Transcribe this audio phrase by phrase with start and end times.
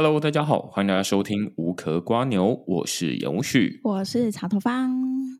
[0.00, 4.86] Hello，大家好，欢迎大家收听无壳瓜牛，我是永旭，我是草头发。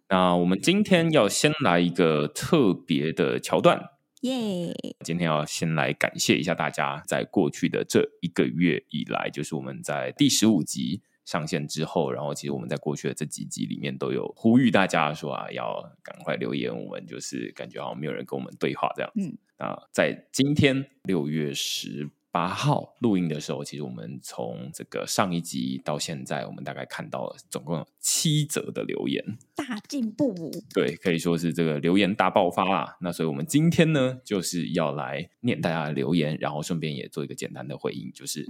[0.09, 3.81] 那我们今天要先来一个特别的桥段，
[4.23, 4.75] 耶
[5.05, 19.29] 今天要先来感谢一下大家，在过去的这一个月以来，就是我们在第十五集上线之后，然后其实我们在过去的这几集里面都有呼吁大家说啊，要赶快留言，我们就是感觉好像没有人跟我们对话这样子。
[19.29, 22.11] 嗯，那在今天六月十。
[22.31, 29.25] 八号录音的时候，其实我们从这个上一集到现在，我们大概看到了总共有七则的留言，
[29.57, 30.35] 大进步。
[30.75, 32.97] 对，可以说是这个留言大爆发啊。
[33.01, 38.47] 那所以我们今天呢，就是要来念大家的留言，然后顺便也做一个简单的回应，就是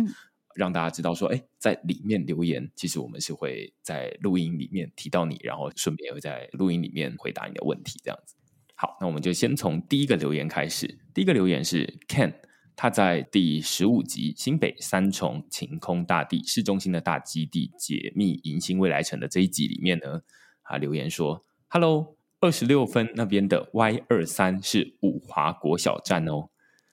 [0.57, 8.35] 让大家知道说，哎，在里面留言，其实我们是会在录音里面提到你，然后顺便也会在录音里面回答你的问题，这样子。
[8.75, 10.99] 好，那我们就先从第一个留言开始。
[11.15, 12.35] 第一个留言是 Ken。
[12.81, 20.21] 他在第十五集新北三重晴空大地市中心的大基地解密迎新未来城的这一集里面呢，
[20.63, 26.51] 啊留言说：“Hello，二十六分那边的 Y 二三是五华国小站哦。”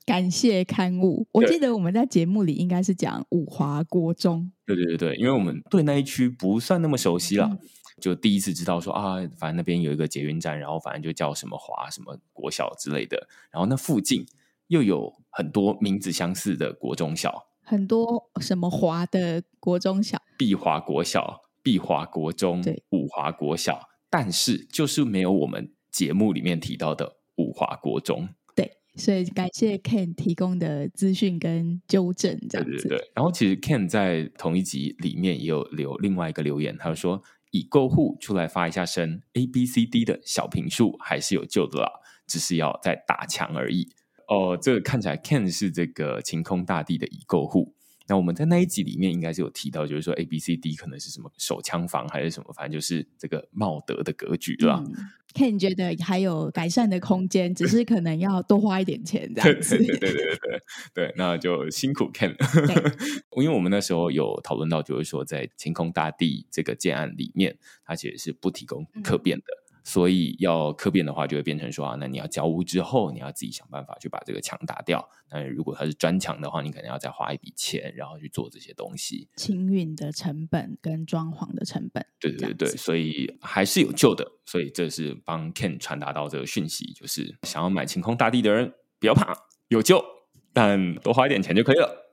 [0.07, 4.51] 感谢刊物，我记得我们在节目里应该是讲五华国中。
[4.65, 7.59] 对对对对，因为我们对那一区不算那么熟悉了，嗯、
[8.01, 14.25] 就第一次知道说啊，反正那边有一个捷运站，然后反正就叫什么华什么国小之类的，然后那附近。
[14.67, 28.29] 又有很多名字相似的国中小，很多什么华的国中小，碧华国小、碧华国中、对五华国小，但是就是没有我们节目里面提到的五华国中。
[28.55, 32.71] 对，所以感谢 Ken 提供的资讯跟纠正，这样子。
[32.71, 33.11] 对对对。
[33.13, 41.89] 然后其实 Ken 在同一集里面也有留另外一个留言，他说：“已购户出来发一下声，A B C D 的小坪数还是有救的啦，
[42.25, 43.89] 只是要再打墙而已。”
[44.27, 47.73] 哦，这个看起来 Ken 是这个晴空大地的已购户。
[48.07, 54.83] 那我们在那一集里面应该是有提到，就是说 A、B、C、D 可能是什么手枪房还是什么，反正就是这个茂德的格局啦。
[54.85, 54.93] 嗯、
[55.33, 59.75] Ken 觉得还有改善的空间，只是可能要多花一点钱这样子。
[59.77, 60.61] 对对对对对对，
[60.93, 62.95] 对，那就辛苦 Ken 了。
[63.41, 69.43] 因为我们那时候有讨论到，就是说在晴空大地这个建案里面，它其实是不提供客变的。
[69.43, 75.07] 嗯所以要客变的话，就会变成说啊，那你要交屋之后，你要自己想办法去把这个墙打掉。
[75.29, 79.29] 那如果它是砖墙的话，你可能要再花一笔钱，然后去做这些东西。
[79.35, 84.25] 清运的成本跟装潢的成本，对对对，所以还是有救的。
[84.47, 89.37] 所以这是帮 Ken 传达到这个讯息，就是想要买晴空大地的人不要怕，
[89.67, 90.03] 有救，
[90.51, 92.11] 但多花一点钱就可以了。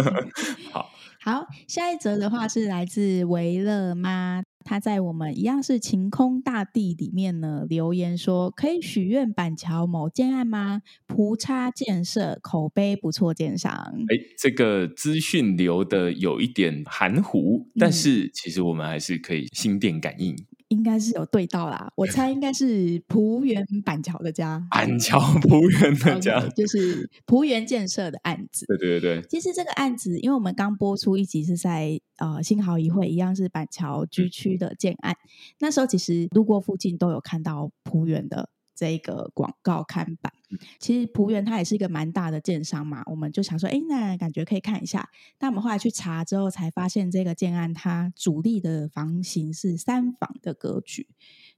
[0.72, 4.42] 好，好，下一则的话是来自维乐妈。
[4.64, 10.80] 他在我们一样是晴空大地里面呢，留言说可以许愿板桥某建案吗？
[11.06, 13.70] 葡差建设口碑不错，建商。
[14.08, 20.34] 哎，这个资讯流的有一点含糊，但是其实我们还是可以心电感应。
[20.74, 28.66] 应该是有对到啦，我猜应该是璞园板桥的家，板桥璞园的家，就是璞园建设的案子。
[28.66, 35.28] 对对对，其实这个案子，因为我们刚播出一集是在呃新豪一会，一样是板桥居区的建案，嗯、
[35.60, 38.48] 那时候其实路过附近都有看到璞园的。
[38.74, 40.32] 这个广告看板，
[40.78, 45.08] 其实璞园它也是一个蛮大的建商嘛，我们就想说，哎，那感觉可以看一下。
[45.38, 51.08] 但我们后来去查之后，才发现这个建案它主力的房型是三房的格局。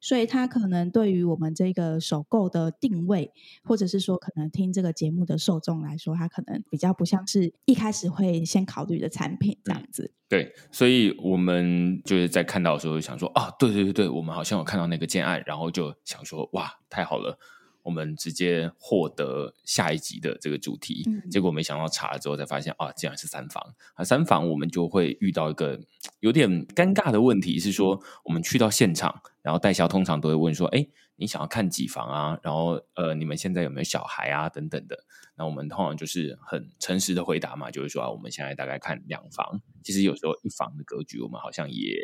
[0.01, 3.33] 所以，他可能对于我们这个首购的定位，
[3.65, 10.13] 或者是说，可能听这个节目的受众来说，他可能比较不像是一开始会先考虑的产品这样子。
[10.29, 17.39] 对，所以我们就是在看到的时候想说，啊，对对对对，我们好像有看到那个建案，然后就想说，哇，太好了。
[17.83, 23.63] 我们直接获得下一集的这个主题，嗯、结果没想到查了之后才发现啊，竟然是三房
[23.95, 24.03] 啊！
[24.03, 25.81] 三房我们就会遇到一个
[26.19, 30.85] 有点尴尬的问题，是说我们去到现场，然后代销通常都会问说：“哎，
[31.15, 32.37] 你想要看几房啊？
[32.43, 34.49] 然后呃，你们现在有没有小孩啊？
[34.49, 34.99] 等等的。”
[35.39, 41.95] 那我们通常就是很诚实的回答嘛，就是说啊，我们现在大概看两房，其实有时候一房的格局，我们好像也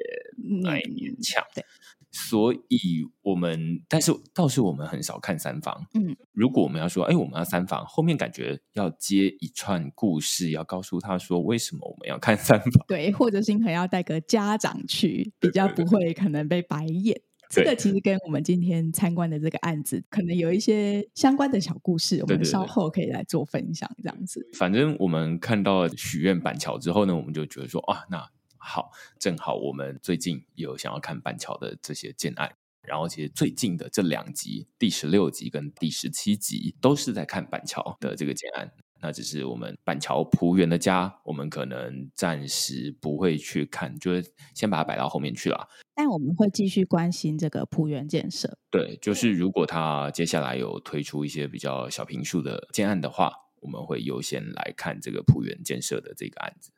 [0.62, 1.42] 蛮勉强。
[1.42, 1.64] 嗯、对。
[2.12, 2.78] 所以，
[3.22, 5.86] 我们但是倒是我们很少看三房。
[5.94, 12.84] 嗯，如果我们要说，哎，我们要三房，后面感觉要接一串故事，要告诉他说为什么我们要看三房。
[12.86, 17.20] 对，或者是可能要带个家长去，比较不会可能被白眼。
[17.52, 23.88] 这个其实跟我们今天参观的这个案子，可能有一些相关的小故事，我们稍后可以来做分享。
[24.02, 28.28] 这样子，反正我们看到许愿板桥之后呢，我们就觉得说，啊，那。
[28.64, 32.48] 好，正好我们最近有想要看板桥的这些建案，
[32.86, 38.70] 然后其实最近的这两集，第十六集跟第十七集都是在看板桥的这个建案。
[39.02, 45.68] 那只是我们板桥浦园的家，我们可能暂时不会去看，就是先把它摆到后面去了。
[45.94, 48.56] 但我们会继续关心这个浦园建设。
[48.70, 56.70] 对，就是如果他接下来有推出一些比较小平数的建案的话，我们会优先来看这个浦园建设的这个案子。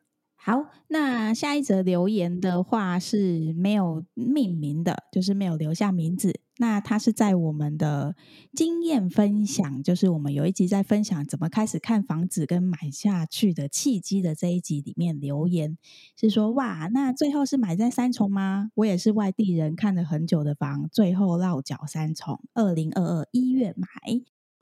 [0.47, 6.39] 好，那下一则留言的话是没有命名的，就是没有留下名字。
[6.59, 8.15] 那他是在我们的
[8.53, 15.79] 经验分享，就是我们有一集在分享怎么开始看房子跟买下去的契机的这一集里面留言，
[16.15, 18.69] 是说哇，那最后是买在三重吗？
[18.75, 23.89] 我也是外地人，看了很久的房，最后落脚三重，二零二二一月买。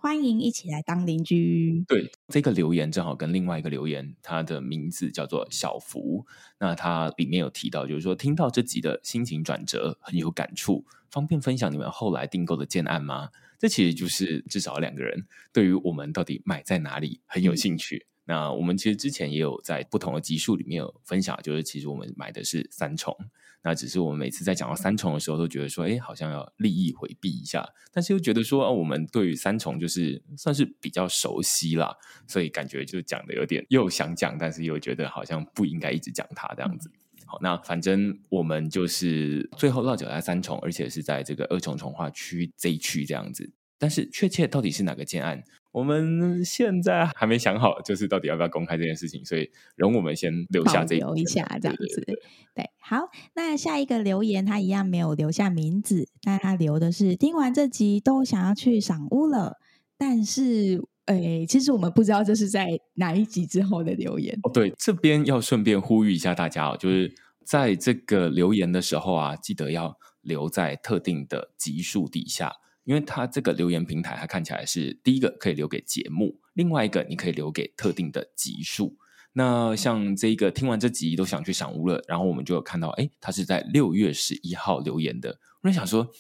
[0.03, 1.85] 欢迎一起来当邻居。
[1.87, 6.27] 对，这个留言正好跟另外一个留言，他的名字叫做小福。
[6.59, 13.29] 那他里面有提到，就是说听到这集的心情转折很有感触，方便分享你们后来订购的建案吗？
[13.61, 17.99] 这其实就是至少两个人对于我们到底买在哪里很有兴趣。
[17.99, 23.17] 嗯那我们其实之前也有在不同的集数里面有分享，就是其实我们买的是三重，
[23.65, 36.91] 那只是我们每次在讲到三重的时候，都觉得说，哎，好像要利益回避一下，但是又觉得说，哦，我们对于三重就是算是比较熟悉啦，所以感觉就讲的有点又想讲，但是又觉得好像不应该一直讲它这样子。
[37.25, 45.43] 好，那反正我们就是最后落脚在三重，而且是在这个二重重化区这一区这样子，但是确切到底是哪个建案？
[45.73, 51.87] 我们现在还没想好，就是到底要不要公开这件事情，所以容我们先留下这一留一下这样子。
[51.97, 52.23] 对，对，对，
[52.57, 59.57] 对，好，那下一个留言他一样没有留下名字，但他留的是听完这集都想要去赏屋了，
[59.97, 64.39] 但是诶、欸，其实我们不知道这是在哪一集之后的留言。
[64.43, 67.13] 哦，对，这边要顺便呼吁一下大家哦，就是
[67.47, 72.53] 在这个留言的时候啊，记得要留在特定的集数底下。
[72.85, 78.97] 因为它这个留言平台，它看起来是第一个可以留给节目，另外一个你可以留给特定的集数。
[79.33, 85.39] 那像这个听完这集都想去赏屋了，然后我们就有看到，哎，他是在六月十一号留言的。
[85.63, 86.11] 我就想说。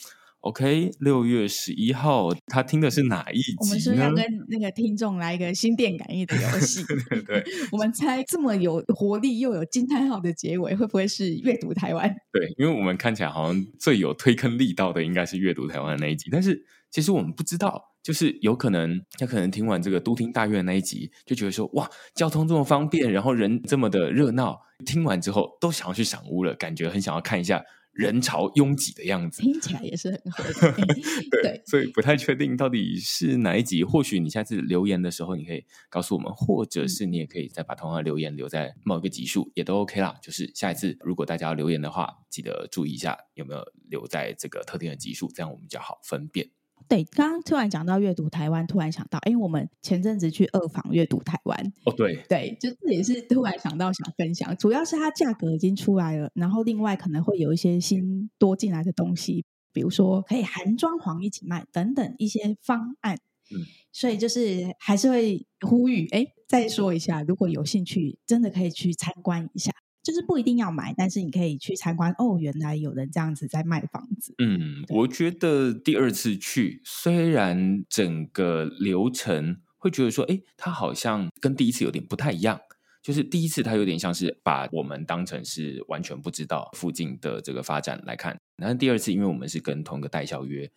[0.42, 3.58] OK，六月十一号，他听的是哪一集呢？
[3.60, 6.82] 我们是不是要跟那个听众来一个心电感应的游戏？
[7.08, 12.12] 对，对， 我们猜这么有活力又有惊叹号的结尾，会不会是阅读台湾？
[12.32, 16.60] 对，因为我们看起来好像最有推坑力道的应该是阅读台湾的那一集，但是
[16.90, 27.62] 其实我们不知道，就是有可能他可能听完这个都厅大院那一集，就觉得说哇，交通这么方便，然后人这么的热闹，听完之后都想要去赏屋了，感觉很想要看一下。
[27.92, 31.02] 人潮拥挤的样子，听起来也是很合理。
[31.30, 33.84] 对，对，所以不太确定到底是哪一集。
[33.84, 40.16] 或许你下次留言的时候，你可以告诉我们，或者是你也可以再把同样的留言留在某一个集数，也都 OK 啦。
[40.22, 46.50] 就是下一次如果大家要留言的话，记得注意一下有没有留在这个特定的集数，这样我们比较好分辨。
[46.92, 59.42] 对，刚刚突然讲到阅读台湾，突然想到，因为我们前阵子去二房阅读台湾，哦，对，对，就也是突然想到想分享，主要是它价格已经出来了，然后另外可能会有一些新多进来的东西，
[59.72, 63.16] 比如说可以含装潢一起卖等等一些方案，
[63.50, 69.72] 嗯，所以就是还是会呼吁，哎，再说一下，如果有兴趣，真的可以去参观一下。
[70.02, 72.12] 就是不一定要买，但是你可以去参观。
[72.19, 74.34] 哦，原来有人这样子在卖房子。
[74.38, 82.60] 嗯，我觉得第二次去，虽然整个流程会觉得说，哎，它好像跟第一次有点不太一样。
[83.02, 88.38] 就是第一次，它有点像是把我们当成是完全不知道附近的这个发展来看。
[88.56, 90.71] 然后第二次，因为我们是跟同一个代销约，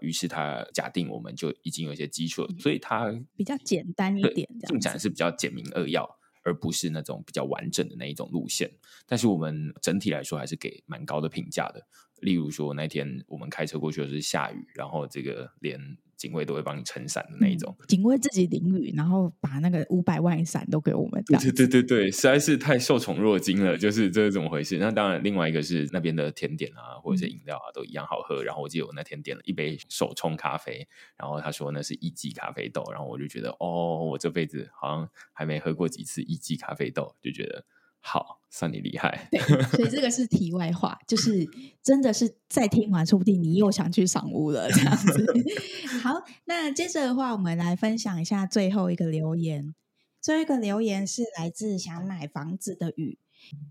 [0.00, 6.18] 于是他假定我们就已经有一些基础所以他比较简单一点，进展是比较简明扼要。
[6.42, 8.70] 而不是那种比较完整的那一种路线，
[9.06, 11.86] 但是我们整体来说还是给蛮高的评价的。
[12.20, 15.96] 例如说那天我们开车过去的是下雨，然后这个连。
[16.22, 21.20] 警卫都会帮你撑伞的那一种，嗯、警卫自己淋雨，然后把那个五百万伞都给我们。
[21.24, 24.78] 对对对对，实在是太受宠若惊了，就是这是怎么回事？
[24.78, 28.40] 那当然，另外一个是那边的甜点啊，或者是饮料啊，都一样好喝。
[28.44, 30.86] 然后我记得我那天点了一杯手冲咖啡，
[31.16, 37.64] 然后他说那是一级咖啡豆，然后我就觉得哦，我这辈子好像还没喝过几次一级咖啡豆，就觉得。
[38.04, 39.28] 好，算你厉害。
[39.30, 39.40] 对，
[39.70, 41.48] 所以这个是题外话，就是
[41.82, 45.24] 真的是再听完，说不定你又想去赏屋了这样子。
[46.02, 49.74] 好，那接着的话，我们来分享一下最后一个留言。
[50.20, 53.18] 最后一个留言是来自想买房子的雨，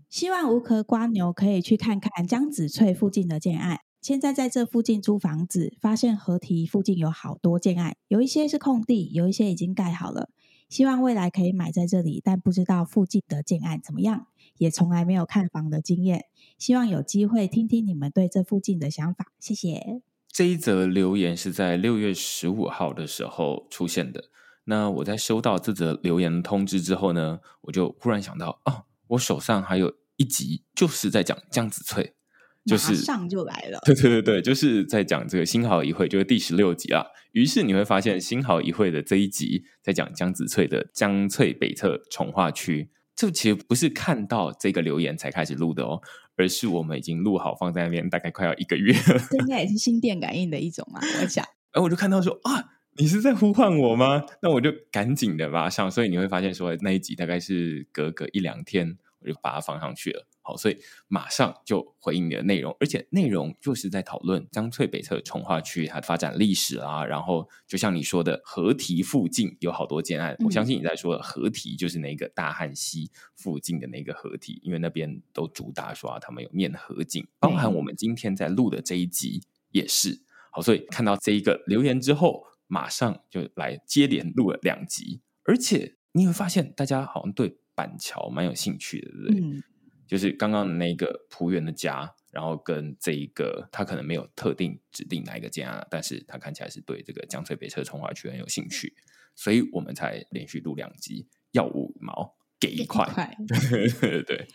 [0.08, 3.80] 希望无壳瓜牛可以去看看江子翠附近的建案。
[4.00, 10.28] 现在在这附近租房子，发现河堤附近有好多建案，有一些是空地，有一些已经盖好了。
[10.72, 16.24] 希望未来可以买在这里，但不知道附近的建案怎么样，也从来没有看房的经验。
[16.56, 20.00] 希望有机会听听你们对这附近的想法，谢谢。
[20.28, 24.30] 这一则留言是在六月十五号的时候出现的。
[24.64, 32.14] 那我在收到这则留言通知之后呢，我就忽然想到，哦，我手上还有一集就是在讲江子翠，
[32.64, 33.78] 就是马上就来了。
[33.84, 37.04] 对对对对，就是在讲这个新好一会，就是第十六集啊。
[37.32, 42.90] 于是你会发现，新好一会的这一集在讲江子翠的江翠北侧重化区。
[43.14, 46.00] 这其实不是看到这个留言才开始录的哦，
[46.36, 49.18] 而是我们已经录好放在那边，大概快要一个月了。
[49.30, 51.44] 这应该也是 心电感应的一种嘛，我想。
[51.72, 52.64] 然后我就看到说啊，
[52.96, 54.24] 你是在呼唤我吗？
[54.42, 60.26] 那我就赶紧的马上，所以你会发现说那一集大概是隔个一两天，我就把它放上去了。
[60.42, 67.04] 好，所以马上就回应你的内容，而且内容就是在讨论江翠北侧从化区它的发展历史啊。
[67.04, 80.22] 然后就像你说的，河堤附近有好多建案，嗯、我相信你在说的河堤就是那个大汉溪附近的那个河堤，因为那边都主打说他们有面河景，包含我们今天在录的这一集也是。
[80.50, 89.40] 好，所以看到这一个留言之后，马上就来接连录了两集，而且你会发现大家好像对板桥蛮有兴趣的，对不对？
[89.40, 89.62] 嗯、
[90.12, 98.94] 就是刚刚的那个仆员的家，然后跟这一个他可能没有特定指定哪一个家，但是他看起来是对这个江翠北侧从化区很有兴趣，
[99.34, 103.08] 所以我们才连续录两集，要五毛给一块，
[103.48, 104.46] 对对对，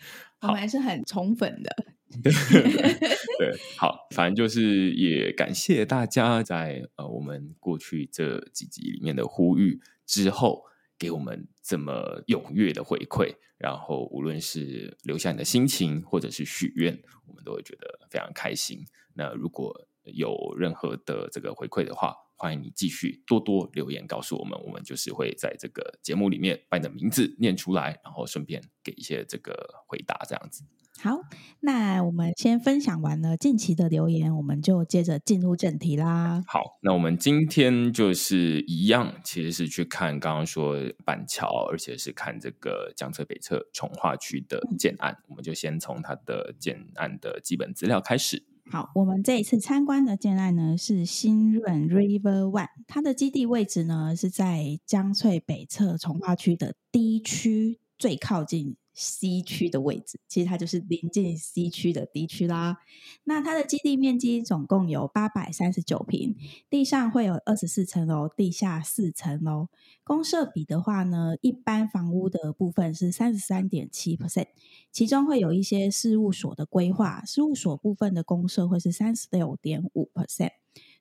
[0.42, 1.74] 我们还是很宠粉的。
[2.22, 10.64] 对，对，好，反正就是也感谢大家在呃我们过去这几集里面的呼吁之后，
[10.98, 18.84] 给我们这么踊跃的回馈，然后无论是留下你的心情，或者是许愿，我们都会觉得非常开心。
[19.14, 29.52] 那如果有任何的这个回馈的话，欢迎你继续多多留言告诉我们，我们就是会在这个节目里面把你的名字念出来，然后顺便给一些这个
[29.86, 30.64] 回答，这样子。
[31.00, 31.20] 好，
[31.60, 36.42] 那我们先分享完了近期的留言，我们就接着进入正题啦。
[36.48, 48.44] 好，那我们今天就是一样，其实是去看刚刚说板桥，而且是看这个江翠北侧从化区的建案，嗯、我们就先从它的建案的基本资料开始。
[48.68, 58.76] 好，我们这一次参观的建案呢是新润 River One，它的基地位置呢是在江翠北侧从化区的 D 区最靠近。
[58.98, 62.78] C 区的位置，其实它就是临近 C 区的 D 区啦。
[63.22, 66.34] 那它的基地面积总共有八百三十九坪，
[66.68, 69.68] 地上会有二十四层楼，地下四层楼。
[70.02, 74.48] 公设比的话呢，一般房屋的部分是三十三点七 percent，
[74.90, 80.50] 其中会有一些事务所的规划，事务所部分的公设会是三十六点五 percent，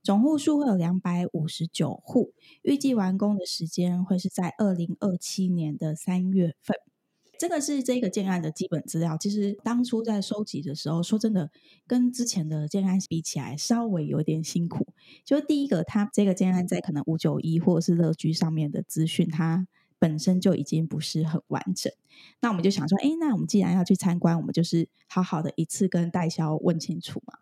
[0.03, 6.77] 总户数会有两百五十九户，预计完工的时间会是在二零二七年的三月份。
[7.39, 9.17] 这个是这个建案的基本资料。
[9.17, 11.49] 其实当初在收集的时候，说真的，
[11.85, 14.87] 跟之前的建案比起来，稍微有点辛苦。
[15.23, 19.67] 就第一个，它这个建案在可能五九一或者是乐居上面的资讯，它
[19.99, 21.91] 本身就已经不是很完整。
[22.41, 27.39] 那我们就想说，哎，那我们既然要去参观，我们就是好好的一次跟代销问清楚嘛。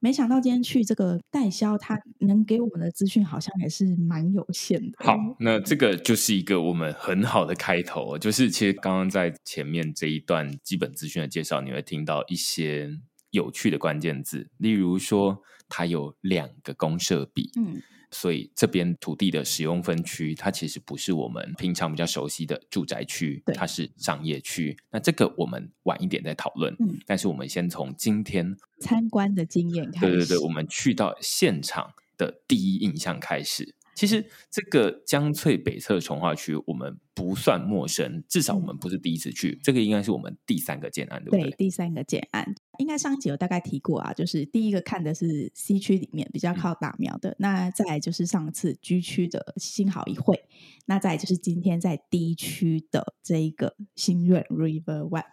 [0.00, 4.96] 没想到今天去这个代销，他能给我们的资讯好像还是蛮有限的。
[4.98, 12.90] 好，那这个就是一个我们很好的开头，就是其实刚刚在前面这一段基本资讯的介绍，你会听到一些
[13.30, 17.50] 有趣的关键字，例如说它有两个公社比。
[17.56, 17.80] 嗯。
[18.10, 24.76] 所以这边土地的使用分区，它其实不是我们平常比较熟悉的住宅区，对它是商业区。
[24.90, 26.74] 那这个我们晚一点再讨论。
[26.80, 30.12] 嗯，但是我们先从今天参观的经验开始。
[30.12, 33.74] 对对对，我们去到现场的第一印象开始。
[34.00, 39.50] 其实这个江翠北侧从化区，我们不算陌生，至少我们不是第一次去。
[39.50, 41.42] 嗯、这个应该是我们第三个建案，对不对？
[41.42, 44.14] 对，第三个建案，应该上集有大概提过啊。
[44.14, 50.44] 就是第一个看的是 C 区里面比较靠大庙的，嗯、那再来就是上次 G 区的新好一会，
[50.86, 55.26] 那再来就是今天在 D 区的这一个新润 River One。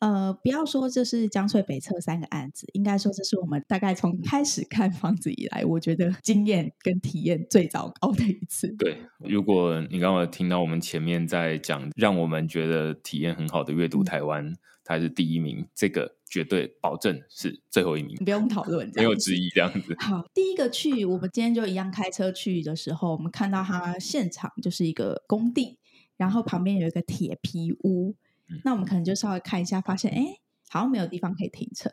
[0.00, 8.68] 呃，不要说这是江翠北侧三个案子，应该说这是我们大概从开始看房子以来，我觉得经验跟体验最糟糕的一次。
[8.76, 19.96] 对，如果你刚刚听到我们前面在讲，让我们觉得体验很好的阅读台湾，它是第一名，这个绝对保证是最后一名，不用讨论，没有质疑这样子。
[19.98, 25.78] 好，第一个去，我们今天就一样开车去的时候，我们看到它现场就是一个工地，
[26.18, 28.14] 然后旁边有一个铁皮屋。
[28.64, 30.24] 那我们可能就稍微看一下，发现哎，
[30.68, 31.90] 好像没有地方可以停车，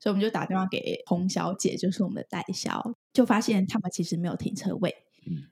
[0.00, 4.94] 所以我们就打电话给洪小姐，就是我们的代销，就发现他们其实没有停车位，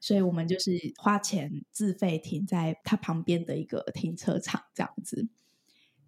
[0.00, 5.28] 所以我们就是花钱自费停在他旁边的一个停车场这样子。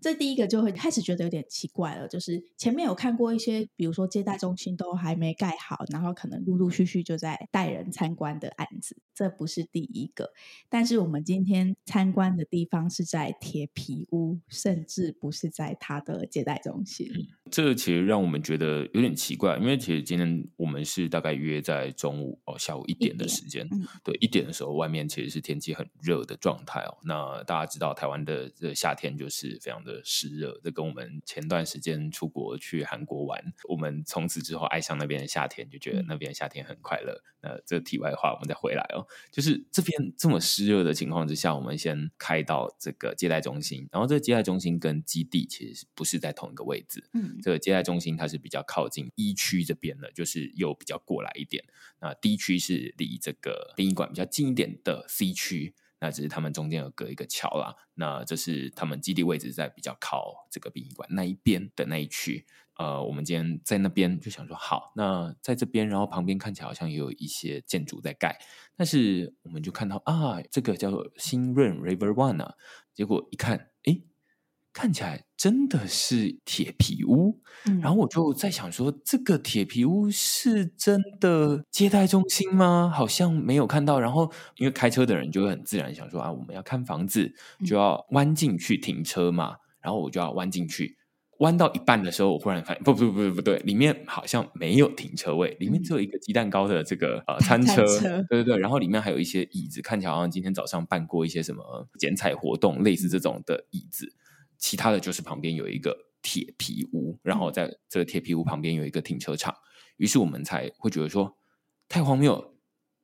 [0.01, 10.33] 这第一个就会开始觉得有点奇怪了，就是前面有看过一些，比如说接待中心都还没盖好，然后可能陆陆续续就在带人参观的案子，这不是第一个。
[10.69, 17.09] 但是我们今天参观的地方是在铁皮屋，甚至不是在他的接待中心。
[17.15, 26.99] 嗯，这个其实让我们觉得有点奇怪，因为其实今天我们是大概约在中午哦，下午一点的时间，嗯，对，一点的时候外面其实是天气很热的状态哦。
[27.05, 30.03] 那大家知道台湾的这夏天就是非常的。
[30.05, 37.23] 湿热，这跟我们前段时间出国去韩国玩，我们从此之后爱上那边的夏天，就觉得那边的夏天很快乐。
[37.43, 39.07] 那这题外话，我们再回来哦。
[39.33, 47.09] 就是这边这么湿热的情况之下，我们先开到这个接待中心，然后这个接待中心跟基地其实不是在同一个位置。
[47.13, 51.65] 嗯，这个接待中心它是比较靠近一区这边的，就是又比较过来一点。
[52.01, 55.75] 那 D 区是离这个殡仪馆比较近一点的 C 区。
[56.01, 62.47] 那只是他们中间有隔一个桥啦，那这是他们基地位置在比较靠这个殡仪馆那一边的那一区。
[62.75, 68.39] 呃，我们今天在那边就想说，好，那在这边，然后旁边看起来好像也有一些建筑在盖，
[68.77, 72.55] 但是我们就看到啊，这个叫做新润 River One 啊，
[72.93, 74.05] 结果一看，诶。
[74.77, 82.93] 看起来真的是铁皮屋，嗯，然后我就在想说，这个铁皮屋是真的接待中心吗？
[82.95, 83.99] 好像没有看到。
[83.99, 87.33] 然后因为开车的人就会很自然想说啊，我们要看房子，
[87.65, 89.57] 就要弯进去停车嘛。
[89.81, 90.99] 然后我就要弯进去，
[91.39, 98.59] 弯到一半的时候，我忽然发现，不不不不不对，里面好像没有停车位，里面只有一个鸡蛋糕的这个呃餐车，餐车，对对对。
[98.59, 104.13] 然后里面还有一些椅子，看起来好像今天早上办过一些什么剪彩活动，类似这种的椅子。
[104.59, 109.55] 其他的就是旁边有一个铁皮屋，然后在这个铁皮屋旁边有一个停车场，
[109.97, 111.37] 于是我们才会觉得说
[111.89, 112.53] 太荒谬了。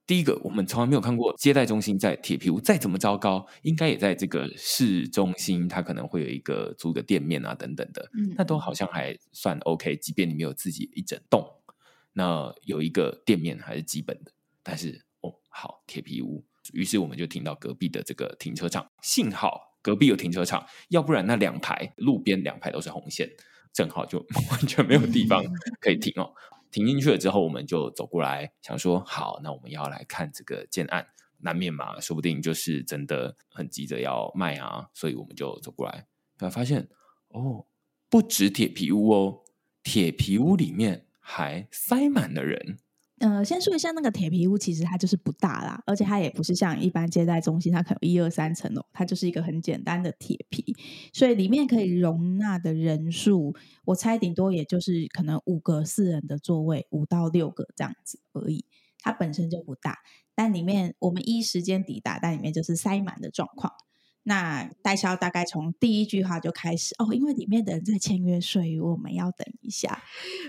[0.05, 9.97] 第一个，我们从来没有看过接待中心在铁皮屋，再怎么糟糕，应该也在这个市中心，它可能会有一个租个店面啊等等的，那都好像还算 OK。
[9.97, 11.49] 即便你没有自己一整栋，
[12.15, 14.33] 那有一个店面还是基本的。
[14.65, 19.72] 但是哦，好，铁皮屋，于是我们就停到隔壁的这个停车场，幸好。
[19.83, 23.29] 隔壁有停车场，要不然那两排路边两排都是红线，
[23.73, 25.45] 正好就 完全没有地方
[25.81, 26.33] 可以停哦。
[26.71, 31.07] 停进去了之后，我们就走过来，想说好，那我们要来看这个建案，
[31.41, 36.07] 难免嘛，说不定就是真的很急着要卖啊，所以我们就走过来，
[36.39, 36.89] 然后发现
[37.29, 37.67] 哦，
[38.09, 39.41] 不止铁皮屋哦，
[39.83, 42.79] 铁皮屋里面还塞满了人。
[43.23, 50.75] 呃，先说一下那个铁皮屋，其实它就是不大啦，而且它也不是像一般接待中心，它可能一二三层楼，它就是一个很简单的铁皮，
[51.13, 53.55] 所以里面可以容纳的人数，
[53.85, 58.65] 我猜顶多也就是可能五个四人的座位，五到六个这样子而已，
[58.99, 59.99] 它本身就不大，
[60.35, 63.73] 但里面我们一时间抵达，但里面就是塞满的状况。
[64.25, 70.03] 那代销大概从第一句话就开始哦，因为里面的人在签约，所以我们要等一下。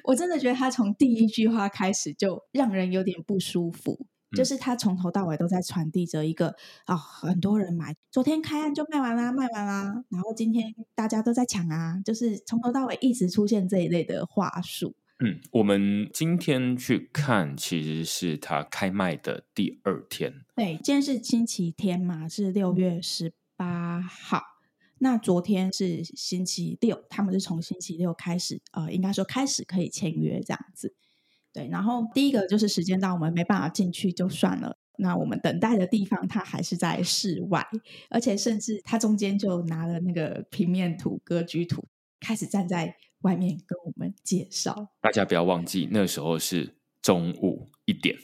[0.03, 6.49] 我真的觉得他从第一句话开始就让人有点不舒服，嗯、就是他从头到尾都在传递着一个
[6.85, 14.95] 啊、哦，很多人买，昨天开案就卖完啦，卖完啦，然后今天大家都在抢啊，就是从头到尾一直出现这一类的话术。
[15.23, 20.33] 嗯，我们今天去看，其实是他开卖的第二天。
[20.55, 23.33] 对，今天是星期天嘛，是六月十。
[23.55, 24.41] 八号，
[24.99, 30.95] 那昨天是星期六，他们是从星期六开始，呃，应该说开始可以签约这样子。
[31.51, 34.77] 对，然后第一个就是时间到，我们没办法进去就算了。
[34.97, 37.67] 那我们等待的地方，它还是在室外，
[38.09, 41.83] 而且甚至他中间就拿了那个平面图、格局图，
[42.19, 44.89] 开始站在外面跟我们介绍。
[45.01, 48.15] 大家不要忘记，那时候是中午一点。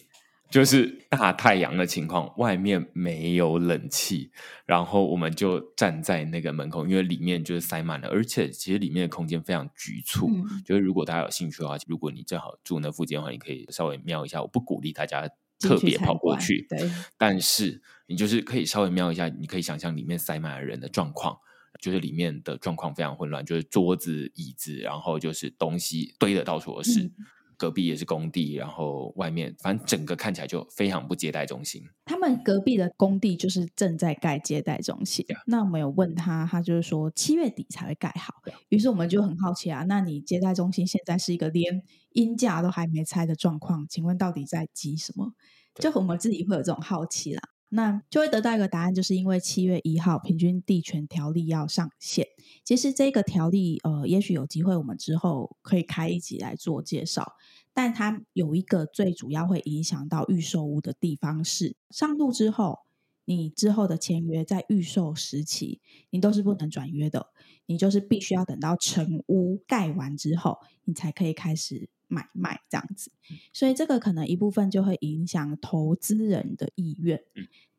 [0.49, 4.31] 就是大太阳的情况，外面没有冷气，
[4.65, 10.27] 然后我们就站在那个门口，因为里面就是塞满了，而且其实里面的空间非常局促。
[10.27, 14.41] 嗯、就是如果大家有兴趣的话，如果你正好住那附近的话，你可以稍微瞄一下。
[14.41, 16.67] 我不鼓励大家特别跑过去。
[17.15, 21.37] 但是你就是可以稍微瞄一下，你可以想象里面塞满了人的状况，
[21.79, 27.03] 就是里面的状况非常混乱，就是桌子、椅子，然后就是东西堆的到处都是。
[27.03, 27.13] 嗯
[27.59, 31.83] 隔壁也是工地，然后外面反正整个看起来就非常不接待中心。
[32.05, 35.25] 他们隔壁的工地就是正在盖接待中心。
[35.45, 38.33] 那我们有问他，他就是说七月底才会盖好。
[38.69, 45.33] 于是我们就很好奇啊，那你接待中心现在是一个连阴架都还没拆的状况，请问到底在急什么？
[45.75, 47.41] 就我们自己会有这种好奇啦。
[47.69, 52.27] 那就会得到一个答案，就是因为七月一号平均地权条例要上线。
[52.63, 57.33] 其实这个条例，呃，也许有机会我们之后可以开一集来做介绍。
[57.71, 62.79] 但它有一个最主要会影响到预售屋的地方是，上路之后
[63.25, 65.79] 你之后的签约在预售时期，
[66.09, 67.27] 你都是不能转约的，
[67.67, 73.11] 你就是必须要等到成屋盖完之后，你才可以开始买卖这样子。
[73.53, 77.21] 所以这个可能一部分就会影响投资人的意愿。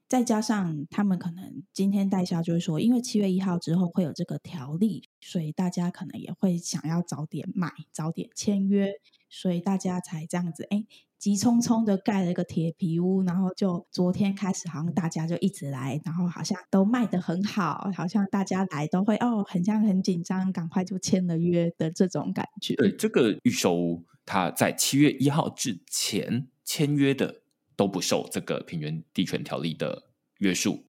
[0.09, 8.95] 再加上他们可能今天代销就是说，因为七月一号之后会有这个条例，所以大家可能也会想要早点买、早点签约，
[9.29, 10.85] 所以大家才这样子，哎，
[11.17, 22.75] 急匆匆的盖了一个铁皮屋，然后就昨天开始，好像大家就一直来，然后好像都卖得很好，好像大家来都会哦，很像很紧张，赶快就签了约的这种感觉。
[22.75, 27.43] 对，这个预售他，在七月一号之前签约的。
[27.77, 30.85] 都不受这个平原地权条例的约束，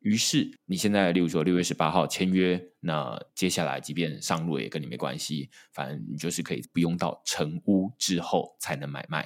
[0.00, 9.24] 于是你现在，例如说六月十八号签约，那接下来即便上路也跟你没关系，反正你就是可以不用到成屋之后才能买卖，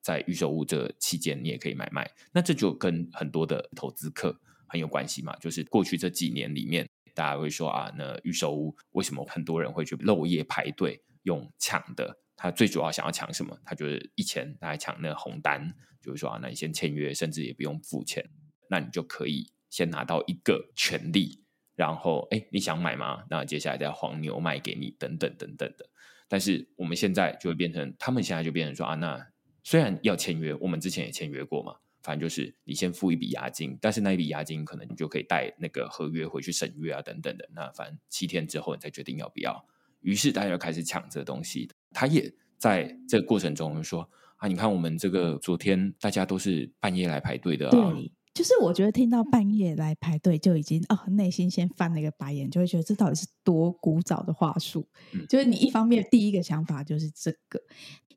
[0.00, 12.23] 在预售屋这期间你也可以买卖，那这就跟很多的投资客很有关系嘛，就是过去这几年里面，大家会说啊，那预售屋为什么很多人会去漏夜排队用抢的？
[12.36, 13.58] 他最主要想要抢什么？
[13.64, 15.74] 他就是以前他还抢那个红单。
[16.02, 18.22] 就是说啊，那你先签约，甚至也不用付钱，
[18.68, 21.42] 那你就可以先拿到一个权利，
[21.74, 23.24] 然后哎，你想买吗？
[23.30, 25.88] 那接下来再黄牛卖给你，等等等等的。
[26.28, 29.26] 但是我们现在就会变成，他们现在就变成说啊，那
[29.62, 37.48] 虽然要签约，我们之前也签约过嘛，反正就是你先付一笔押金，但是那一笔押金可能你就可以带那个合约回去审阅啊，等等的。
[37.54, 39.66] 那反正七天之后你再决定要不要。
[40.02, 44.06] 于是大家就开始抢这东西，他也在这个过程中说。
[44.36, 44.48] 啊！
[44.48, 47.70] 你看，我们这个昨天大家都是半夜来排队的啊。
[47.70, 54.86] 对，就是我觉得听到半夜来排队就已经哦，内心先翻了一个白眼，就会觉得这到底是多古早的话术。
[55.12, 57.58] 嗯，就是你一方面第一个想法就是这个。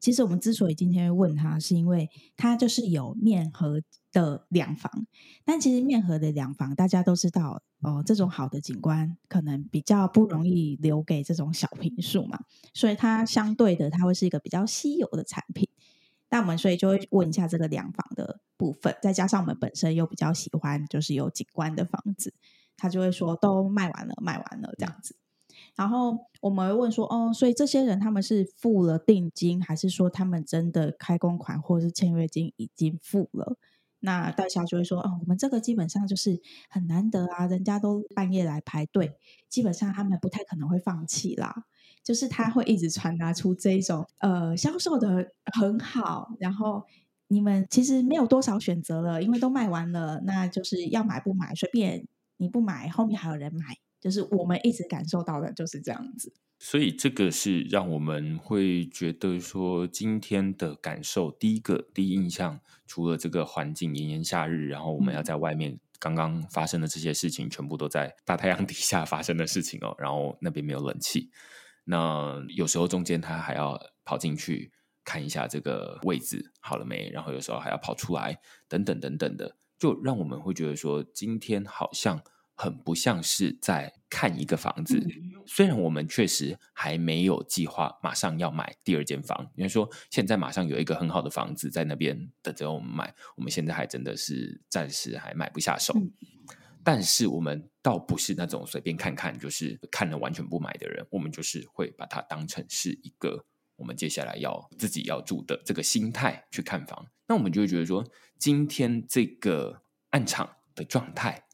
[0.01, 3.81] 其实我们之所以今天会问他，是因为他就是有面河
[4.17, 5.05] 的两房，
[5.45, 12.39] 但其实面河的两房大家都知道哦，这种好的景观可能比较不容易留给这种小平数嘛，
[12.73, 15.69] 所以它相对的，它会是一个比较稀有的产品。
[16.29, 22.33] 那我们所以就会问一下这个两房的部分，再加上我们本身又比较喜欢就是有景观的房子，
[22.75, 25.15] 他就会说都卖完了，卖完了这样子。
[25.75, 33.57] 然后我们会问说，哦，所以这些人他们是付了定金，还是说他们真的开工款或者是签约金已经付了？
[33.99, 39.17] 那代销就会说，哦，我们这个基本上就是很难得啊，人家都半夜来排队，
[39.49, 41.65] 基本上他们不太可能会放弃啦。
[42.03, 46.85] 就是他会一直传达出这一种呃销售的很好，然后
[47.27, 52.07] 你们其实没有多少选择了，因为都卖完了，那就是要买不买随便，
[52.37, 56.33] 你不买后面还有人买，就是我们一直感受到的就是这样子。
[56.59, 71.29] 所以这个是让我们会觉得说今天的感受，第一个第一印象，除了这个环境炎炎夏日，然后我们要在外面刚刚发生的这些事情，全部都在大太阳底下发生的事情哦，然后那边没有冷气。
[71.83, 74.71] 那有时候中间他还要跑进去
[75.03, 82.19] 看一下这个位置好了没，然后有时候还要跑出来，等等等等的，就让我们会觉得说，今天好像
[82.57, 85.05] 很不像是在看一个房子。
[85.45, 95.93] 虽然我们确实还没有计划马上要买第二间房，因为说现在马上有一个很好的房子在那边等着我们买，我们现在还真的是暂时还买不下手。
[96.83, 101.05] 但是我们倒不是那种随便看看，就是看了完全不买的人。
[101.11, 107.05] 我们就是会把它当成是一个我们接下来要自己要住的这个心态去看房。
[107.27, 108.03] 那我们就会觉得说，
[108.39, 111.46] 今天这个暗场的状态，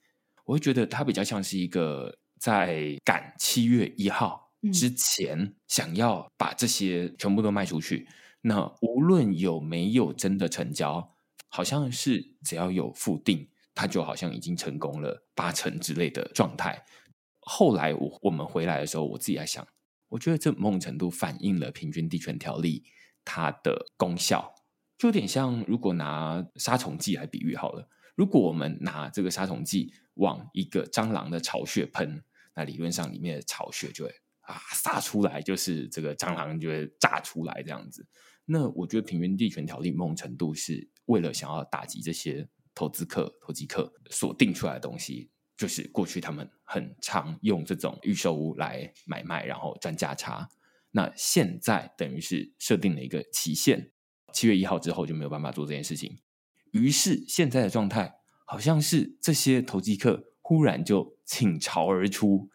[0.45, 8.07] 我会觉得它比较像是一个在赶七月一号之前想要把这些全部都卖出去。
[8.41, 11.15] 那无论有没有真的成交，
[11.47, 13.49] 好像是只要有付定。
[13.75, 16.85] 它就好像已经成功了八成之类的状态。
[17.39, 19.67] 后来我我们回来的时候，我自己在想，
[20.09, 22.83] 我觉得这某种程度反映了平均地权条例
[23.25, 24.53] 它的功效，
[24.95, 32.23] 就有点像如果拿杀虫剂来比喻好了，如果我们拿这个杀虫剂往一个蟑螂的巢穴喷，
[32.55, 38.07] 那理论上里面的巢穴就会啊撒出来，就是这个蟑螂就会炸出来这样子。
[38.45, 42.47] 那我觉得平原地权条例某种程度是为了想要打击这些。
[42.75, 50.49] 投资客、投机客所定出来的东西，就是过去他们很常用这种预售屋来买卖，然后赚价差。
[50.89, 53.91] 那现在等于是设定了一个期限，
[54.33, 56.17] 七月一号之后就没有办法做这件事情。
[56.71, 58.11] 于是现在的状态，
[58.45, 62.49] 好像是这些投机客忽然就倾巢而出。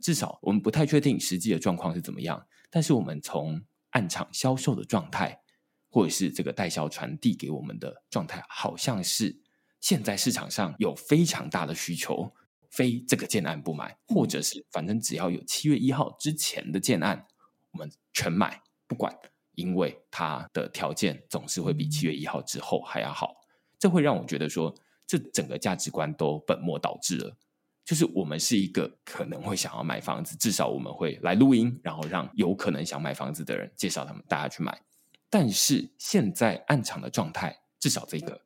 [0.00, 5.40] 至少我们不太确定实际的状况是怎么样，但是我们从案场销售的状态，
[5.88, 9.40] 或者是这个代销传递给我们的状态，好像是。
[9.80, 12.32] 现在市场上有非常大的需求，
[12.70, 17.26] 非这个建案不买，或者是反正只要有七月一号之前的建案，
[17.72, 19.12] 我们全买不管，
[19.56, 23.34] 因为它的条件总是会比七月一号之后还要好。
[23.76, 24.72] 这会让我觉得说，
[25.12, 27.36] 这整个价值观都本末倒置了。
[27.84, 34.80] 就是我们是一个可能会想要买房子，至少我们会来录音，然后让有可能想买房子的人介绍他们大家去买。
[35.28, 38.40] 但是现在暗场的状态，至少这个，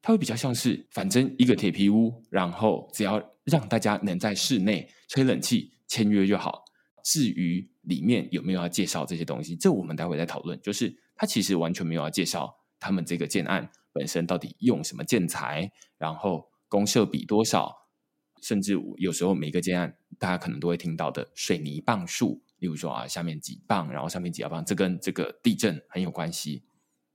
[0.00, 6.64] 它会比较像是，反正一个铁皮屋，然后只要让大家能在室内吹冷气签约就好。
[7.02, 10.58] 至于里面有没有要介绍这些东西，这我们待会再讨论。
[10.62, 17.74] 就是他其实完全没有要介绍他们这个建案本身到底用什么建材，然后公设比多少。
[18.42, 26.62] 甚至有时候每个建案，大家可能都会听到的水泥磅数，例如说啊，下面几磅，然后上面几磅，这跟这个地震很有关系，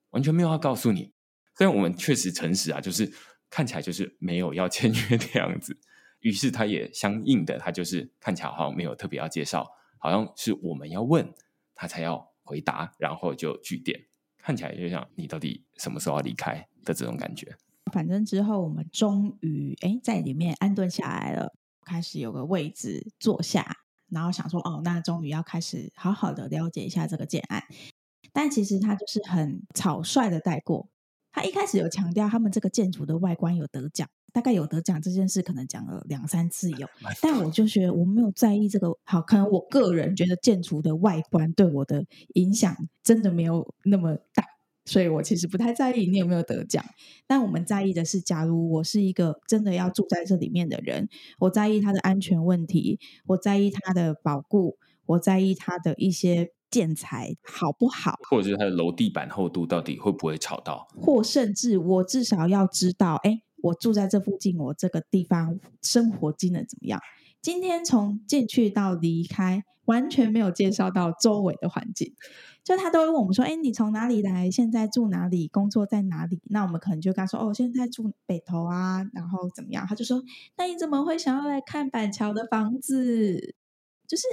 [0.09, 1.13] 完全没有要告诉你。
[1.55, 3.09] 虽然我们确实诚实啊，就是
[3.49, 5.79] 看起来就是没有要签约的样子，
[6.21, 11.31] 于是他也相应的，他就是看起来好像没有特别要介绍，好像是我们要问
[11.75, 14.07] 他才要回答，然后就句点，
[14.41, 17.55] 看起来就像你到底什么时候要离开的这种感觉。
[17.91, 21.53] 反正之后我们终于哎在里面安顿下来了，
[21.85, 23.77] 开始有个位置坐下，
[24.09, 27.63] 然后想说哦，那终于要开始好好的了解一下这个建案。
[28.33, 30.89] 但其实他就是很草率的带过。
[31.33, 36.87] 他一开始有强调他们这个建筑的外观有得奖，大概有得奖这件事可能讲了两三次有，
[37.21, 38.97] 但我就觉得我没有在意这个。
[39.03, 44.45] 好，可能我个人觉得建筑的外观对我的影响真的没有那么大。
[44.83, 46.83] 所以我其实不太在意你有没有得奖，
[47.27, 66.99] 但我们在意的是，假如我是一个真的要住在这里面的人，我在意它的安全问题，我在意它的保固，我在意它的一些建材好不好，或者是它的楼地板厚度到底会不会吵到，或甚至我至少要知道，哎，我住在这附近，我这个地方生活机能怎么样？
[67.41, 72.13] 今天从进去到离开，完全没有介绍到周围的环境。
[72.63, 74.51] 就他都会问我们说：“哎，你从哪里来？
[74.51, 75.47] 现在住哪里？
[75.47, 80.23] 工作在哪里？”那我们可能就跟他说：“哦，现在住北投啊，然后怎么样？”他就说
[80.57, 83.55] ：“那你怎么会想要来看板桥的房子？”
[84.07, 84.23] 就是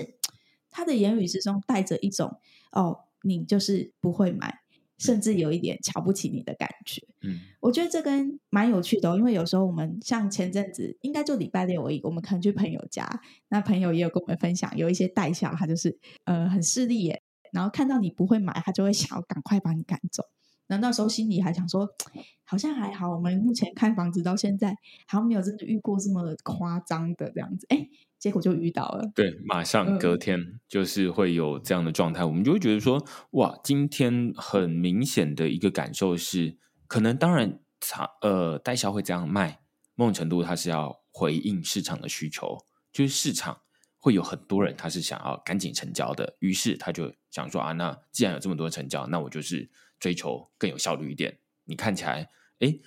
[0.70, 2.36] 他的言语之中带着一种
[2.72, 4.58] “哦，你就是不会买，
[4.98, 13.08] 甚至有一点瞧不起你的感觉。”嗯，我觉得这跟蛮有趣的哦，因为有时候我们像前阵子，应该就礼拜六而已，我们可能去朋友家，
[13.48, 17.22] 那朋友也有跟我们分享，有一些代销，他就是呃很势利耶。
[17.50, 20.22] 然后看到你不会买，他就会想要赶快把你赶走。
[20.68, 21.88] 那那时候心里还想说，
[22.44, 24.70] 好像还好，我们目前看房子到现在，
[25.06, 27.66] 好像没有真的遇过这么夸张的这样子。
[27.70, 29.10] 哎，结果就遇到了。
[29.14, 37.58] 对，马上隔天就是会有这样的状态，嗯、我们就会觉得说，哇，今天很明显的一个感受是，可能当然，
[38.20, 39.60] 呃，代销会这样卖，
[39.94, 42.58] 某种程度它是要回应市场的需求，
[42.92, 43.62] 就是市场。
[44.00, 51.38] 会有很多人，他是想要赶紧成交的，于是他就想说啊，那既然有这么多成交，那我就是追求更有效率一点。
[51.64, 52.30] 你看起来，
[52.60, 52.78] 哎，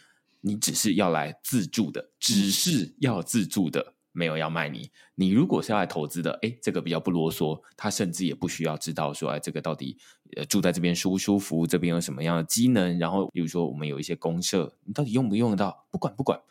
[0.41, 4.89] 你只是要来自住的，只是要自住的，没有要卖你。
[5.15, 9.97] 你如果是要来投资的，哎，这个比较不啰嗦，他甚至也不需要知道说，哎，这个到底
[10.35, 15.87] 呃住在这边舒不舒服，这边有什么样的机能，然后比如说我们有一些公社，你到底用不用得到？
[15.91, 16.41] 不管不管。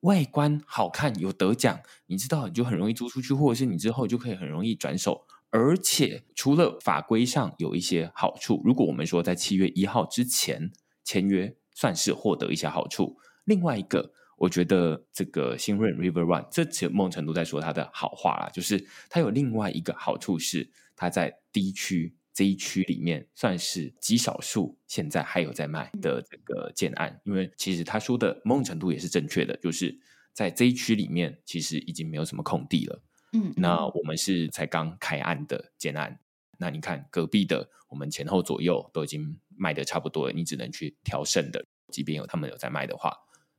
[0.00, 5.26] 外观好看，有得奖，你知道你就很容易租出去，或者是你之后就可以很容易转手。
[5.56, 10.72] 而且除了法规上有一些好处，如果我们说在七月一号之前
[11.04, 13.16] 签约，算是获得一些好处。
[13.44, 22.16] 另外一个，我觉得这个新润 River One，这其实某种程度在说它的好话啦，就是它有另外一个好处是它在 D 区。
[22.32, 29.96] 这一区里面算是极少数现在还有在卖的这个建案，因为其实他说的某种程度也是正确的，就是
[30.32, 33.00] 在这一区里面其实已经没有什么空地了。
[33.34, 36.18] 嗯，那我们是才刚开案的建案，
[36.58, 43.12] 那你看隔壁的，我们前后左右都已经卖的差不多了，你只能去挑剩的，即便有他们有在卖的话，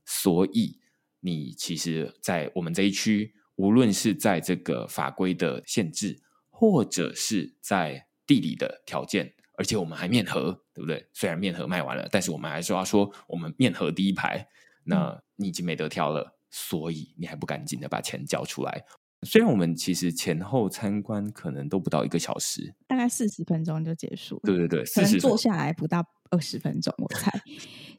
[0.05, 0.79] 所以
[1.19, 11.05] 你其实，在我们这一区，无论是在这个法规的限制，或者是在地理的条件，而且我们还面河，对不对？
[11.13, 14.47] 虽然面河卖完了，但是我们还是要说我们面河第一排。
[14.87, 18.85] 那你已经没得挑了，所以你还不赶紧的把钱交出来？
[19.25, 24.41] 虽然我们其实前后参观可能都不到一个小时，大概四十分钟就结束了。
[24.43, 27.31] 对对对，可能坐下来不到二十分钟，我猜。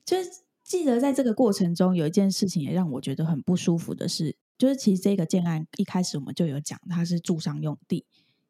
[0.04, 0.30] 就是
[0.64, 8.06] 记得在这个过程中，有一件事情也让我觉得很不舒服的是，就是其实这个建案一开始我们就有讲，它是住商用地。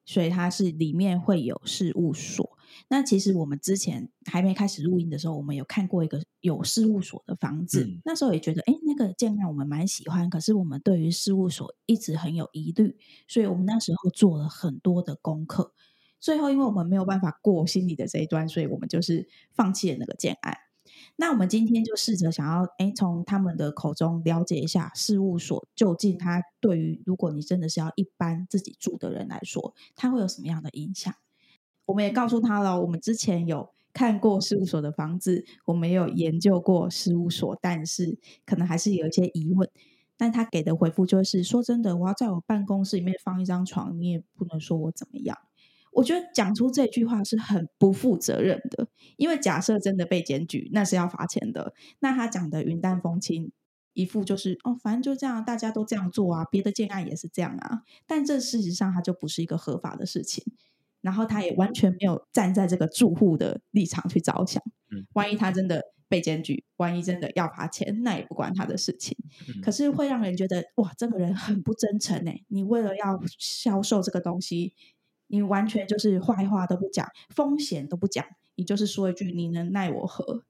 [0.08, 2.55] 所以它是里面会有事务所。
[2.88, 12.96] 那其实我们之前还没开始录音的时候，我们有看过一个有事务所的房子，嗯、那时候也觉得，哎，那个建案我们蛮喜欢，可是我们对于事务所一直很有疑虑，
[13.28, 15.72] 所以我们那时候做了很多的功课。
[16.18, 20.56] 最后，因为我们没有办法过心理的这一端，所以我们就是放弃了那个建案。
[21.16, 31.14] 那我们今天就试着想要，哎，从他们的口中了解一下事务所究竟它对于如果你真的是要一般自己住的人来说，它会有什么样的影响？
[31.86, 39.70] 我们也告诉他了，我们之前有看过事务所的房子，我们也有研究过事务所，但是可能还是有一些疑问。
[40.18, 45.36] 但他给的回复就是：说真的，我要在我办公室里面放一张床，你也不能说我怎么样。
[45.92, 51.74] 我觉得讲出这句话是很不负责任的，因为假设真的被检举，那是要罚钱的。
[52.00, 53.50] 那他讲的云淡风轻，
[53.92, 57.82] 一副就是哦，反正就这样，大家都这样做啊，别的建案也是这样啊。
[58.06, 60.44] 但这事实上，它就不是一个合法的事情。
[61.06, 64.60] 然后他也完全没有站在这个住户的立场去着想，
[65.14, 69.16] 万一他真的被检举，万一真的要罚钱，那也不关他的事情。
[69.62, 72.40] 可是会让人觉得哇，这个人很不真诚哎！
[72.48, 74.74] 你为了要销售这个东西，
[75.28, 80.42] 你完全就是坏话都不讲，风险都不讲，你就是说一句你能奈我何？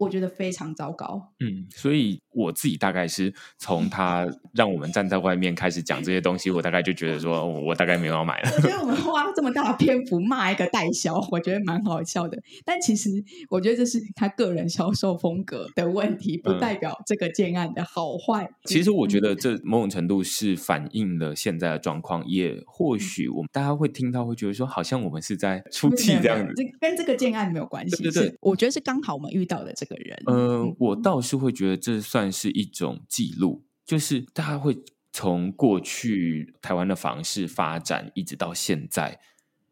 [0.00, 1.30] 我觉得非常糟糕。
[1.40, 8.50] 嗯，所以我自己大概是从他让我们站在外面开始讲这些东西，我大概就觉得说，我大概没有要买了。
[8.56, 12.38] 我觉得我们花这么大的篇幅骂一个代销，我觉得蛮好笑的。
[12.64, 13.10] 但其实
[13.50, 18.44] 我觉得这是他个人销售风格的问题，不代表这个建案的好坏。
[18.44, 28.02] 嗯、其实我觉得这某种程度是反映了现在的状况，也或许我们大家会听到会觉得说，好像我们是在出气这样子，这跟这个建案没有关系。
[28.02, 29.89] 对对对，我觉得是刚好我们遇到的这个。
[29.96, 34.78] 人，嗯，我倒是会觉得这算是一种记录，就是大家会
[35.12, 39.20] 从过去台湾的房市发展一直到现在，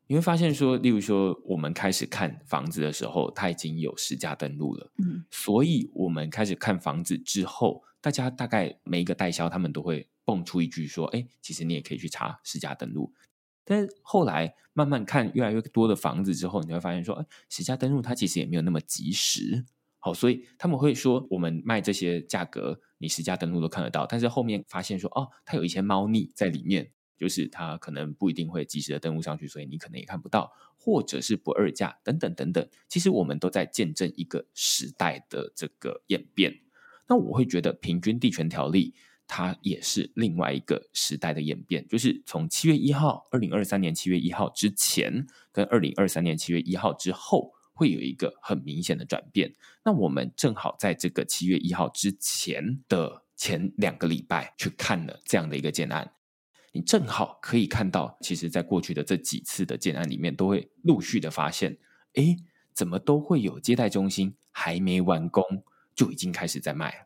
[0.06, 13.12] 你会发现说，例如说我们开始看房子的时候，它已经有实价登录了，嗯，所以我们开始看房子之后，大家大概每一个代销他们都会蹦出一句说，哎，其实你也可以去查实价登录。
[13.64, 19.66] 但是后来慢慢看越来越多的房子之后，你会发现说，哎，实价登录它其实也没有那么及时。
[20.00, 24.06] 好，所以他们会说，我们卖这些价格，你实价登录都看得到。
[24.06, 32.68] 但是后面发现说，哦，它有一些猫腻在里面，就是它可能不一定会及时的登录上去，所以你可能也看不到，或者是不二价等等等等。
[32.88, 36.60] 其实我们都在见证一个时代的这个演变。
[37.08, 38.94] 那我会觉得，平均地权条例
[39.26, 47.52] 它也是另外一个时代的演变，就是从七月一号，二零二三年七月一号之前，跟二零二三年七月一号之后。
[47.78, 49.54] 会有一个很明显的转变。
[49.88, 56.12] 那我们正好在这个七月一号之前的前两个礼拜去看了这样的一个建案，
[56.72, 61.78] 你正好可以看到，其实，在过去的这几次的建案里面，都会陆续的发现，
[62.12, 62.36] 哎，
[62.74, 65.42] 怎么都会有接待中心还没完工
[65.94, 67.04] 就已经开始在卖了？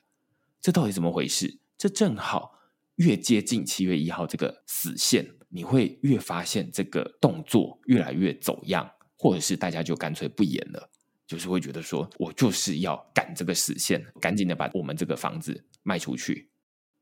[0.61, 1.61] 这到底怎么回事？
[1.79, 2.59] 这正好
[2.97, 8.91] 越接近七月一号这个死线，你会越发现这个动作越来越走样。
[9.17, 10.91] 或者是大家就干脆不演了，
[11.27, 16.51] 就是会觉得说，我就是要赶这个时限，赶紧的把我们这个房子卖出去。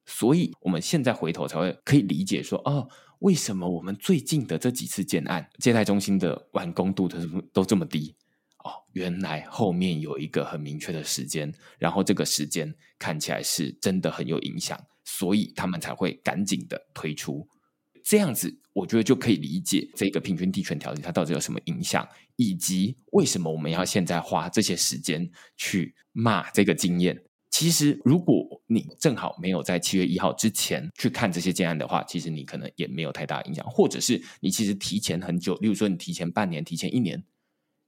[0.07, 2.89] 所以，我们现在回头才会可以理解说，哦，
[3.21, 7.19] 为什么我们最近的这几次建案，接待中心的完工度都
[7.53, 8.17] 都这么低？
[8.65, 17.49] 哦，原来后面有一个很明确的时间，然后这个时间看起来是真的很有影响，所以他们才会赶紧的推出。
[18.11, 27.23] 这样子，我觉得就可以理解这个平均地权条例它到底有什么影响，以及为什么我们要现在花这些时间去骂这个经验。
[27.51, 37.23] 其实，如果你正好没有在七月一号之前去看这些建案的话，其实你可能也没有太大影响，或者是你其实提前很久，例如说你提前半年、提前一年，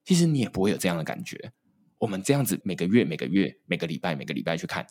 [0.05, 1.51] 其实你也不会有这样的感觉。
[1.99, 4.87] 我们这样子每个月、每个月、每个礼拜、每个礼拜去看。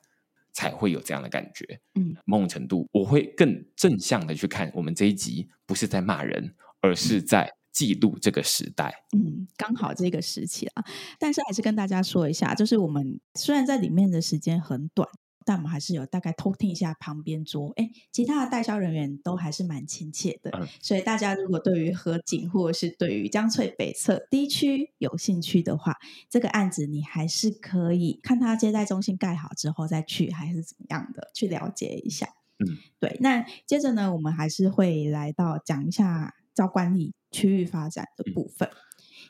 [0.53, 2.87] 才会有这样的感觉，嗯，某种程度。
[2.91, 10.83] 我会更正向的去看我们这一集，不是在骂人，而是在记录这个时代，嗯，刚好这个时期啊，
[11.17, 15.07] 但是还是跟大家说一下，就是我们虽然在里面的时间很短。
[15.45, 25.97] 但我们还是有大概偷听一下旁边桌，哎，其他的代销人员都还是蛮亲切的，嗯、所以大家如果对于河景或者是对于江翠北侧 D 区有兴趣的话，
[26.29, 32.27] 这个案子你还是可以看他接待中心盖好之后再去，还是怎么样的去了解一下。
[32.59, 33.17] 嗯，对。
[33.19, 38.69] 那接着呢，我们还是会来到讲一下照管理区域发展的部分。
[38.69, 38.77] 嗯、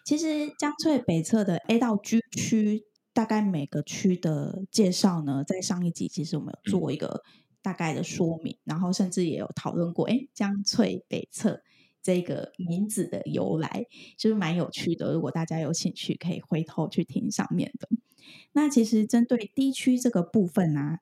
[0.06, 2.84] 其实江翠北侧的 A 到 G 区。
[3.22, 7.22] 大概每个区的介绍呢，在上一集其实我们有做一个
[7.62, 11.62] 大概的说明，嗯、然后甚至也有讨论过，哎，江翠北侧
[12.02, 13.86] 这个名字的由来，
[14.18, 15.14] 就是蛮有趣的。
[15.14, 17.88] 如果大家有兴趣，可以回头去听上面的。
[18.54, 21.02] 那其实针对 D 区这个部分啊，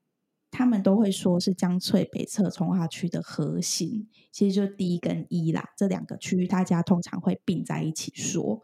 [0.52, 8.62] 他们都会说是江翠北侧从化区的核心，其实就是 D 跟 E 啦，这两个区域大家通常会并在一起说。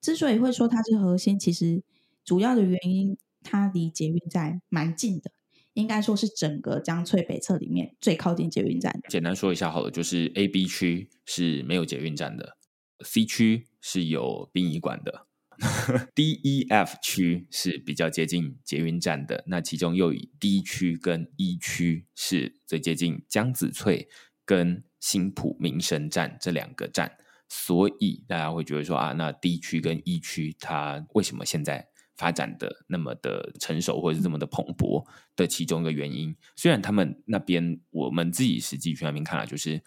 [0.00, 1.82] 之所以会说它是核心，其实
[2.24, 5.32] 主要的原因，它离捷运站蛮近的。
[5.74, 9.00] 应该说是整个江翠北侧里面最靠近捷运站。
[9.08, 12.58] 简单说一下好了，就是 A、B 区是没有捷运站的
[13.02, 15.26] ，C 区是有殡仪馆的，
[16.14, 19.44] D、E、F 区是比较接近捷运站的。
[19.46, 24.10] 那其中又以 D 区跟 E 区是最接近江子翠
[24.44, 27.16] 跟新埔民生站这两个站，
[27.48, 31.88] 所以大家会觉得说啊，那 D 区跟 E 区它为什么现在？
[32.22, 35.04] 发展的那么的成熟，或者是这么的蓬勃
[35.34, 39.82] 的其中一个原因，虽然他们那边我们自己实际去那边看了，就是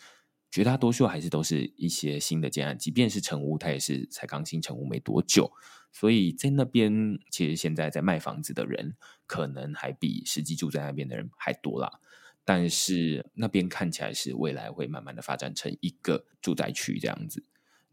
[0.52, 5.50] 绝大多数还是都是一些新的建案，即便是成屋，它也是才刚新成屋没多久，
[5.94, 11.90] 所以在那边其实现在在卖房子的人，可能还比实际住在那边的人还多啦。
[12.44, 17.46] 但是那边看起来是未来会慢慢的发展成一个住宅区这样子。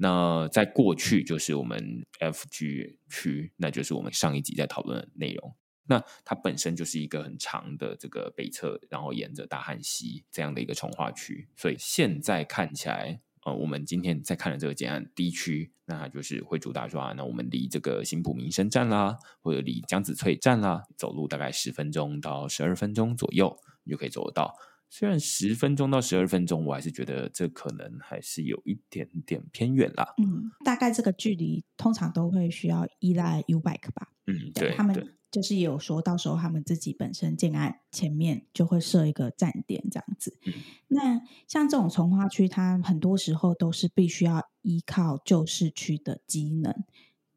[0.02, 5.54] 那在过去就是我们 FG 区，那就是我们上一集在讨论的内容。
[5.86, 11.48] 那它本身就是一个很长的这个北侧，然后沿着大汉溪这样的一个重划区。
[11.54, 24.52] 所以现在看起来，呃，我们今天在看的这个建案 D 区，那它就是会主打说啊，那我们离这个新埔民生站啦，或者离江子翠站啦，走路大概十分钟到十二分钟左右，你就可以走得到。
[24.94, 30.12] 虽然十分钟到十二分钟，我还是觉得这可能还是有一点点偏远啦。
[30.18, 34.12] 嗯，大概这个距离通常都会需要依赖 U-Bike 吧。
[34.26, 40.36] 嗯，对，他们就是有说到时候他们自己本身建案前面就会设一个站点这样子。
[40.44, 40.52] 嗯，
[40.88, 46.84] 那像这种从化区，它很多时候都是必须要依靠旧市区的机能。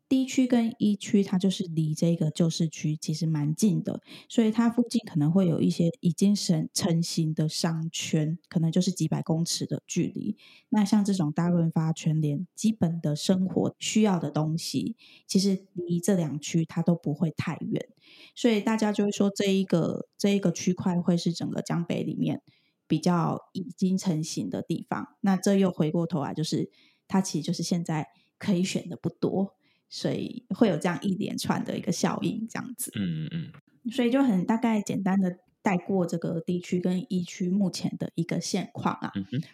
[0.08, 10.38] D 区跟 E 区，它就是离这个旧市区其实蛮近的，所以它附近可能会有一些已经成成型的商圈，可能就是几百公尺的距离。
[10.70, 14.96] 那像这种大润发、全联，基本的生活需要的东西，
[15.26, 17.88] 其实离这两区它都不会太远，
[18.36, 22.44] 所以大家就会说这一个这一个区块会是整个江北里面
[22.88, 25.16] 比较已经成型的地方。
[25.22, 26.70] 那这又回过头来，就是
[27.08, 29.56] 它其实就是现在可以选的不多。
[29.90, 32.92] 所以会有这样一连串的一个效应，这样子。
[32.96, 33.92] 嗯嗯嗯。
[33.92, 39.12] 所以就很大概简单的带过这个地区跟疫区目前的一个现况啊。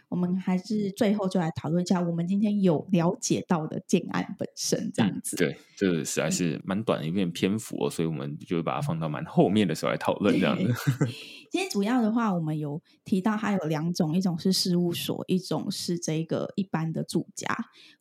[0.09, 5.37] 我们还是最后就来讨论一下我们今天有了解到的建案本身，这样子。
[5.37, 10.91] 嗯、对，这个实在是蛮短的一片篇幅哦，所以我们就会把它放到蛮后面的时候来讨论这样子。
[11.49, 17.47] 今天主要的话，我们有提到它有两种，一种是事务所，一种是这个一般的住家。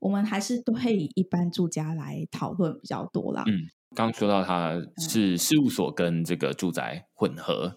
[0.00, 3.44] 我们还是都会以一般住家来讨论比较多啦。
[3.46, 7.76] 嗯，刚刚说到它是事务所跟这个住宅混合，嗯、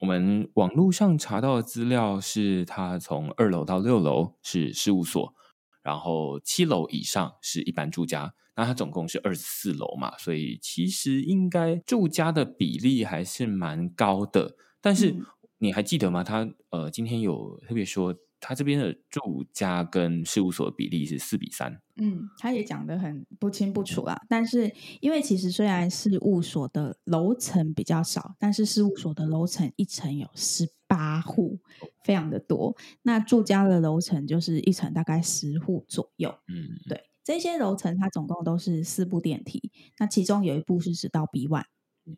[0.00, 5.34] 我们网络上查到的资料是它从二楼到六楼是事务所，
[5.82, 8.34] 然后七楼以上是一般住家。
[8.56, 14.56] 那它总共是二十四楼嘛，所以其实应该住家的比例还是蛮高的。
[14.80, 15.16] 但是
[15.58, 16.22] 你还记得吗？
[16.22, 18.14] 他呃，今天有特别说，
[18.46, 21.80] 他这边的住家跟事务所的比例是四比三。
[21.96, 24.20] 嗯，他也讲得很不清不楚啊。
[24.28, 24.70] 但是
[25.00, 31.58] 因为其实虽然事务所的楼层比较少，但是事务所的楼层一层有十八户，
[32.04, 32.76] 非常的多。
[33.02, 36.28] 那住家的楼层就是一层大概十户左右。
[36.48, 41.64] 嗯，对，这些楼层它总共都是四部电梯，那其中有一部是直到 B one。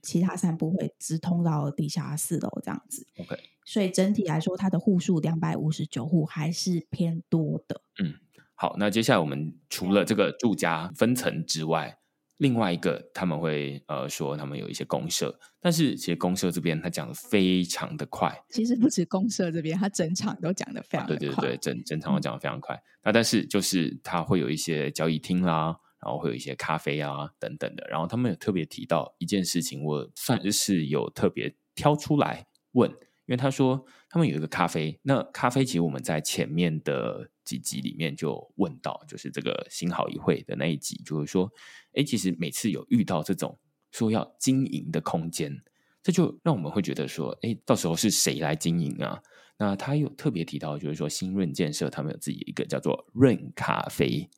[0.02, 3.36] 其他三部会直通到地下四楼这样子，OK。
[3.66, 7.82] 所以整体来说，它的户数两百五十九户还是偏多的。
[8.02, 8.14] 嗯，
[8.54, 11.98] 好，那接下来我们除了这个住家分层之外，
[12.38, 18.34] 另外一个他们会呃说他们有一些公社，但是其实公社这边他讲的非常的快。
[18.48, 21.14] 其实不止公社这边，他整场都讲的非常快。
[21.14, 22.74] 啊、对对对，整整场都讲的非常快。
[22.76, 25.76] 嗯、那但是就是他会有一些交易厅啦。
[25.98, 32.92] 然后会有一些咖啡啊等等的，然后他们有特别提到一件事情，我算是有特别挑出来问，
[33.26, 41.50] 因为他说他们有一个咖啡，那咖啡其实我们在前面的几集里面就问到，就是这个新好一会的那一集，就是说，
[41.94, 43.58] 哎，其实每次有遇到这种
[43.90, 45.60] 说要经营的空间，
[46.02, 49.20] 这就让我们会觉得说，哎，到时候是谁来经营啊？
[49.58, 54.28] 那他有特别提到，就是说新润建设他们有自己一个叫做润咖啡。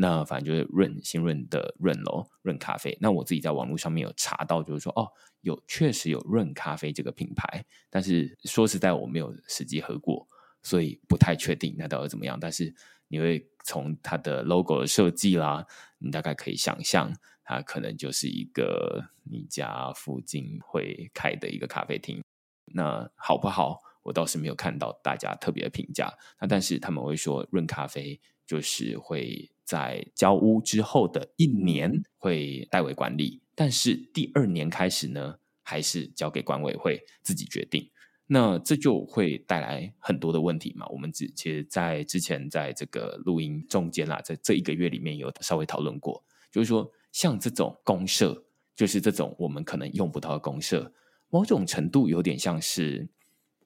[0.00, 2.96] 那反正就是润新润的润咯，润咖啡。
[3.00, 10.28] 那我自己在网络上面有查到，就是说哦，有确实有润咖啡这个品牌，但是说实在我没有实际喝过，
[10.62, 12.38] 所以不太确定那到底怎么样。
[12.40, 12.72] 但是
[13.08, 15.66] 你会从它的 logo 的设计啦，
[15.98, 22.22] 你大概可以想象，它可能就是一个你家附近会开的一个咖啡厅。
[22.66, 23.80] 那好不好？
[24.04, 26.08] 我倒是没有看到大家特别的评价。
[26.40, 37.86] 那但是他们会说，润咖啡就是会在交屋之后的一年会代为管理，但是第二年开始呢，还是交给管委会自己决定。
[38.26, 40.86] 那这就会带来很多的问题嘛。
[40.88, 48.42] 我们之其实，在之前在这个录音中间啦，在这一个月里面有稍微讨论过，就是说像这种公社，
[48.74, 50.90] 就是这种我们可能用不到的公社，
[51.28, 53.06] 某种程度有点像是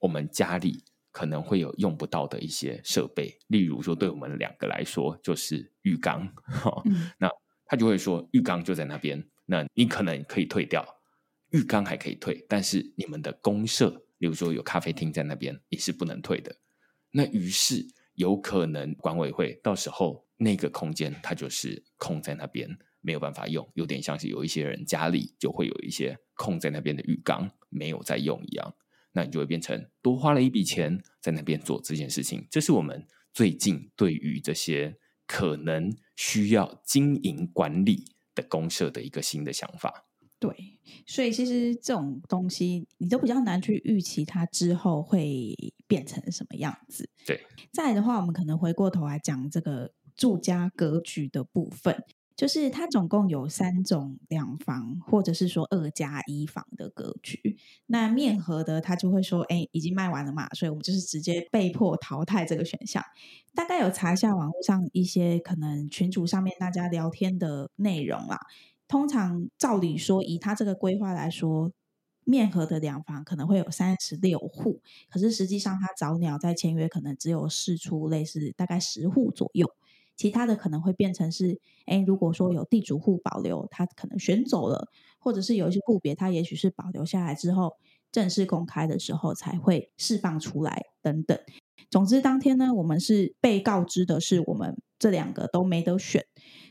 [0.00, 0.82] 我们家里
[1.12, 6.26] 可能会有用不到的一些设备，例如说对我们两个来说就是浴缸，
[6.86, 7.30] 嗯、那
[7.66, 10.84] 他就会说浴缸就在那边，那你可能可以退掉，
[11.50, 16.56] 浴缸还可以退，但是你们的公社，例如说有咖啡厅在那边也是不能退的，
[17.10, 22.68] 那于是有可能管委会到时候那个空间它就是空在那边
[23.00, 28.74] 没有办法用，有点像是有一些人家里就会有一些空在那边的浴缸没有在用一样，
[29.12, 32.46] 那你就会变成多花了一笔钱在那边做这件事情。
[32.50, 38.04] 这是我们最近对于这些可能需要经营管理
[38.34, 40.06] 的公社的一个新的想法。
[40.38, 45.54] 对，所以其实这种东西你都比较难去预期它之后会
[45.86, 47.08] 变成什么样子。
[47.24, 47.40] 对，
[47.72, 52.04] 再来的话，我们可能回过头来讲这个住家格局的部分，
[52.36, 57.56] 就是它总共有三种两房或者是说二加一房的格局。
[57.86, 63.02] 那面河的他就会说，哎，已经卖完了嘛，所以我们就是直接被迫淘汰这个选项。
[63.54, 68.40] 大概有查一下网络上一些可能群组上面大家聊天的内容啦。
[68.88, 71.72] 通常照理说，以他这个规划来说，
[72.24, 74.80] 面河的两房可能会有三十六户，
[75.10, 79.66] 可是实际上他早鸟在签约可能只有试出类似大概十户左右，
[80.16, 84.88] 其他的可能会变成是，哎，如果说有地主户保留，他可能选走了，
[85.18, 87.76] 或者是有一些户别，他也许是保留下来之后
[88.10, 91.38] 正式公开的时候才会释放出来等等。
[91.90, 96.24] 总之，当天呢，我们是被告知的是我们这两个都没得选。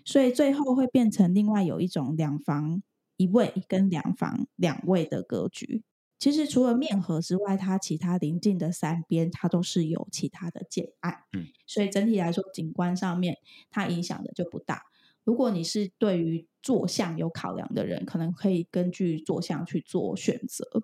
[0.06, 2.82] 所以最后会变成另外有一种两房
[3.18, 5.84] 一卫跟两房两卫的格局。
[6.22, 11.24] 其实除了面河之外，它其他邻近的三边它都是有其他的建案。
[11.34, 13.40] 嗯，所以整体来说景观上面
[13.72, 14.84] 它影响的就不大。
[15.24, 20.84] 如果你是对于坐向有考量的人，可能可以根据坐向去做选择。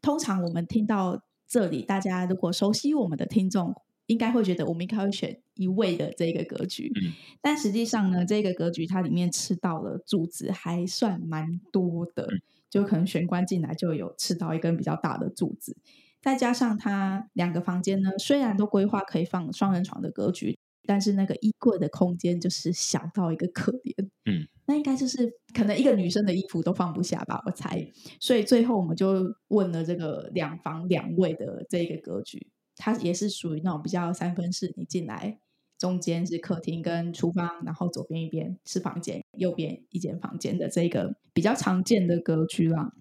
[0.00, 3.74] 通常我们听到这里，大家如果熟悉我们的听众。
[4.06, 12.28] 应该会觉得我们应该会选一位的这个格局，嗯，但实际上呢，这个格局它里面吃到的柱子还算蛮多的，
[12.72, 15.76] 就可能玄关进来就有吃到一根比较大的柱子，
[16.22, 27.86] 再加上它两个房间呢，虽然都规划可以放双人床的格局，但是那个衣柜的空间就是小到一个可怜，嗯，那应该就是可能一个女生的衣服都放不下吧，我猜，
[28.18, 32.48] 所以最后我们就问了这个两房两卫的这一个格局。
[32.74, 35.38] 它也是属于那种比较三分式，你进来
[35.82, 42.92] 中间是客厅跟厨房，然后左边一边是房间，右边一间房间的这个比较常见的格局啦。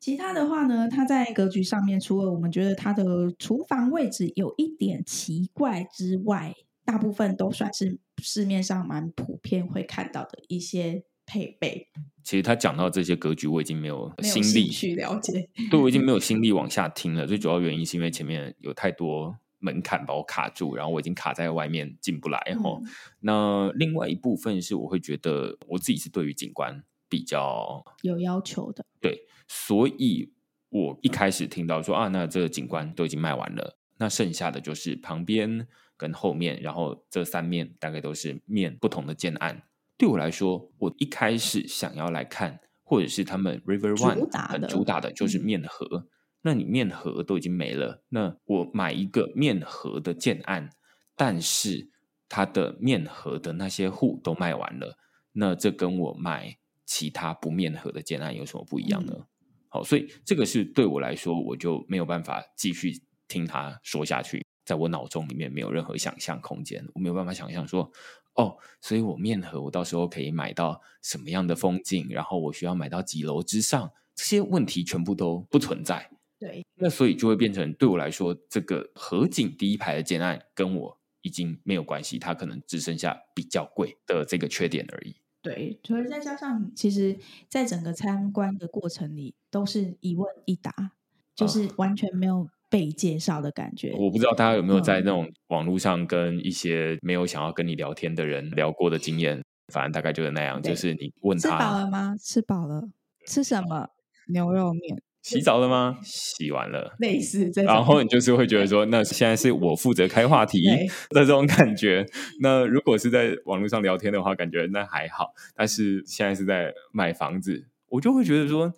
[0.00, 3.04] 其他的话呢，它在格局上面，除了我们觉得它的
[3.38, 6.54] 厨房位置有一点奇怪之外，
[6.86, 11.88] 大部分都算是市面上蛮普遍会看到的一些配备。
[12.22, 17.26] 其实他讲到这些格局，我已经没有心力去了解，对，我已经 没有心力往下听了。
[17.26, 22.38] 最主要原因是因为前面有太多门槛把我卡住，然后我已经卡在外面进不来。
[22.62, 22.86] 哈、嗯，
[23.20, 30.30] 那另外一部分是我会觉得我自己是对于景观比较有要求的，对，所以
[30.68, 39.62] 我一开始听到说啊，那这个景观都已经卖完了，那剩下的就是旁边跟后面，然后这三面大概都是面不同的建案。
[39.96, 45.86] 对我来说，我一开始想要来看，或者是他们 River One 很主打的就是面河。
[45.92, 46.08] 嗯、
[46.46, 50.68] 那你面盒都已经没了，那我买一个面盒的建案，
[51.16, 51.88] 但是
[52.28, 54.98] 它的面盒的那些户都卖完了，
[55.32, 59.14] 那这跟我买其他不面盒的建案有什么不一样呢？
[59.16, 59.26] 嗯、
[59.68, 62.92] 好，所以这个是对我来说，我就没有办法继续
[63.26, 67.90] 听他说下去，在我脑中里面没有任何想象空间，我没有办法想象说。
[68.36, 72.08] 哦，所以我面盒，我到时候可以买到什么样的风景？
[72.10, 73.88] 然后我需要买到几楼之上？
[74.16, 76.10] 这些问题全部都不存在。
[76.44, 85.16] 对，那所以就会变成对我来说，这个河景第一排的建案跟我已经没有关系，它可能只剩下比较贵的这个缺点而已。
[85.40, 87.16] 对，所以再加上，其实
[87.48, 90.92] 在整个参观的过程里，都是一问一答，
[91.34, 93.94] 就是完全没有被介绍的感觉。
[93.98, 99.42] 我不知道大家有没有在那种网络上跟一些没有想要跟你聊天的人聊过的经验，
[99.72, 102.14] 反正大概就是那样，就是你问他吃饱了吗？
[102.20, 102.90] 吃饱了，
[103.26, 103.88] 吃什么？
[104.28, 105.02] 牛肉面。
[105.24, 105.98] 洗澡了吗？
[106.02, 107.72] 洗完了，类似这种。
[107.72, 110.60] 然后你就是会觉得说，那现在是我负责开话题
[111.08, 112.04] 的这种感觉。
[112.40, 115.32] 那如果是在网络上聊天的话，感觉那还好。
[115.56, 118.70] 但是现在是在买房子，我就会觉得说，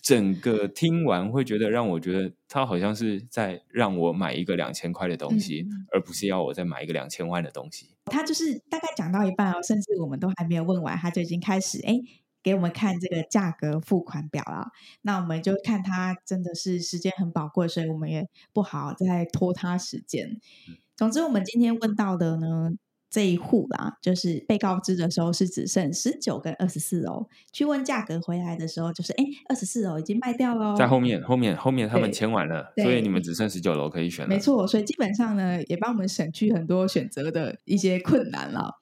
[0.00, 7.90] 整个听完会觉得让我觉得他好像是在让我买一个两千块的东西，嗯，而不是要我再买一个两千万的东西。
[8.06, 12.00] 他就是大概讲到一半哦，甚至我们都还没有问完，他就已经开始哎。
[12.42, 14.66] 给我们看这个价格付款表啊，
[15.02, 20.40] 那我们就看他真的是时间很宝贵，所以我们也不好再拖他时间。
[20.96, 22.70] 总之，我们今天问到的呢，
[23.08, 34.28] 这一户啦，就是被告知的时候是只剩十九跟二十四楼，去问价格回来的时候就是，哎，二十四楼已经卖掉了，在后面后面后面他们签完了，所以你们只剩十九楼可以选了。
[34.28, 38.80] 没错，所以基本上呢，也帮我们省去很多选择的一些困难了。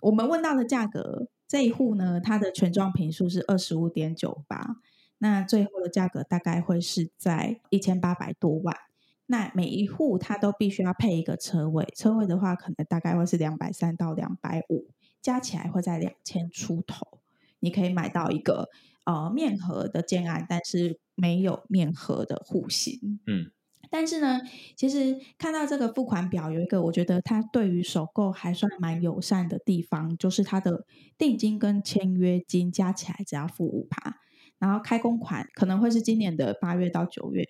[0.00, 1.28] 我们问到的价格。
[1.46, 4.76] 这一户呢，它的权状坪数是二十五点九八，
[5.18, 8.76] 那最后的价格大概会是在一千八百多万。
[9.26, 14.88] 那每一户它都必须要配一个车位，车位的话可能大概会是两百三到两百五，
[15.22, 17.20] 加起来会在两千出头。
[17.60, 18.68] 你可以买到一个
[19.04, 23.20] 呃面河的建案，但是没有面河的户型。
[23.26, 23.50] 嗯。
[23.94, 24.40] 但是呢，
[24.74, 30.84] 其实看到这个付款表，有一个我觉得它对于首购还算蛮友善的地方，就是它的
[31.16, 34.16] 定金跟签约金加起来只要付五趴，
[34.58, 37.46] 然后开工款可能会是今年的八月到九月，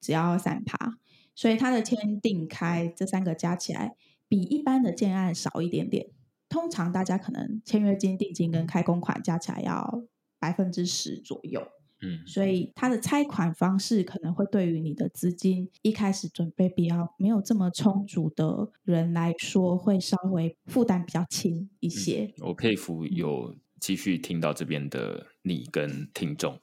[0.00, 0.98] 只要三趴，
[1.32, 3.94] 所以它的签定开这三个加起来
[4.26, 6.08] 比一般的建案少一点点。
[6.48, 10.02] 通常大家可能签约金、定金跟开工款加起来要
[10.40, 11.68] 百分之十左右。
[12.04, 22.32] 嗯，所以它的拆款方式可能会对于你的资金一开始准备比较没有这么充足的人来说，会稍微负担比较轻一些。
[22.38, 26.58] 嗯，我佩服有继续听到这边的你跟听众，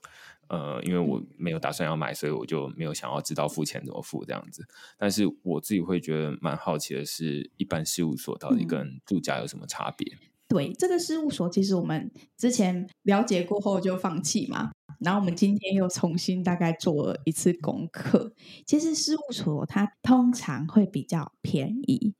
[0.47, 4.65] 呃，因为我没有打算要买，所以我就没有想要知道付钱怎么付这样子。
[4.97, 10.07] 但是我自己会觉得蛮好奇的是，一般事务所到底跟住家有什么差别？
[10.13, 14.71] 嗯，对，这个事务所其实我们之前了解过后就放弃嘛。
[14.99, 18.33] 然后我们今天又重新大概做了一次功课。
[18.67, 22.13] 其实事务所它通常会比较便宜，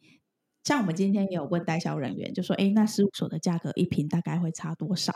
[0.64, 5.14] 像我们今天也有问代销人员，就说：“哎，那事务所的价格一瓶大概会差多少？”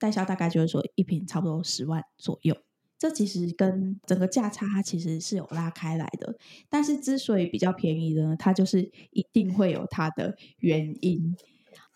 [0.00, 2.56] 代销大概就是说一瓶差不多十万左右。
[2.98, 6.34] 这其实跟整个价差它其实是有拉开来的。
[6.70, 11.36] 但是之所以比较便宜呢，它就是一定会有它的原因。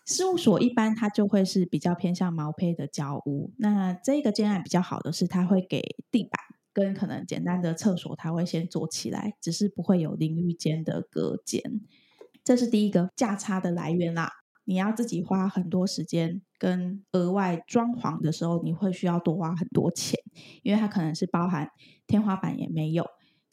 [0.09, 6.31] 事务所一般它就会是比较偏向毛坯的交屋，那这个建案比较好的是，它会给地板
[6.73, 11.61] 跟可能简单的厕所，它会先做起来，只是不会有淋浴间的隔间。
[12.43, 14.31] 这是第一个价差的来源啦。
[14.65, 20.19] 你要自己花很多时间跟额外装潢的时候，你会需要多花很多钱，
[20.63, 21.69] 因为它可能是包含
[22.07, 23.05] 天花板也没有。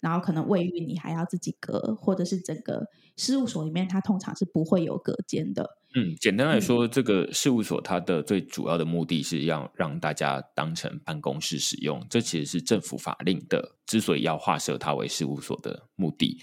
[0.03, 2.87] 然后可能卫浴你还要自己隔，或者是整个
[3.17, 5.79] 事务所里面它通常是不会有隔间的。
[5.99, 16.43] 嗯，简单来说，嗯，这个事务所它的最主要的目的是要让大家当成办公室使用，这其实是政府法令的之所以要划设它为事务所的目的。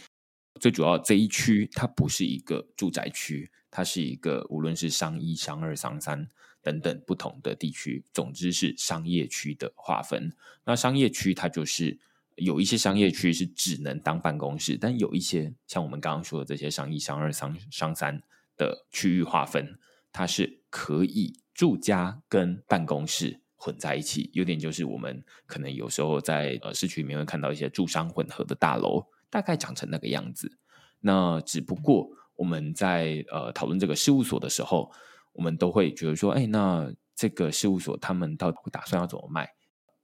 [0.60, 6.28] 最主要这一区它不是一个住宅区，它是一个无论是商一、商二、商三
[6.64, 10.34] 等等不同的地区，总之是商业区的划分。
[10.66, 12.00] 那商业区它就是。
[12.38, 18.20] 有一些商业区是只能当办公室，但有一些像我们刚刚说的这些商一、商二、商商三
[18.58, 19.80] 的区域划分，
[20.12, 24.30] 它是可以住家跟办公室混在一起。
[24.34, 30.58] 有点就是我们可能有时候在呃市区里面会看到一些住商混合的大楼，大概长成那个样子。
[31.00, 34.92] 那只不过我们在呃讨论这个事务所的时候，
[35.34, 39.50] 我们都会觉得说，哎，那这个事务所他们到底打算要怎么卖？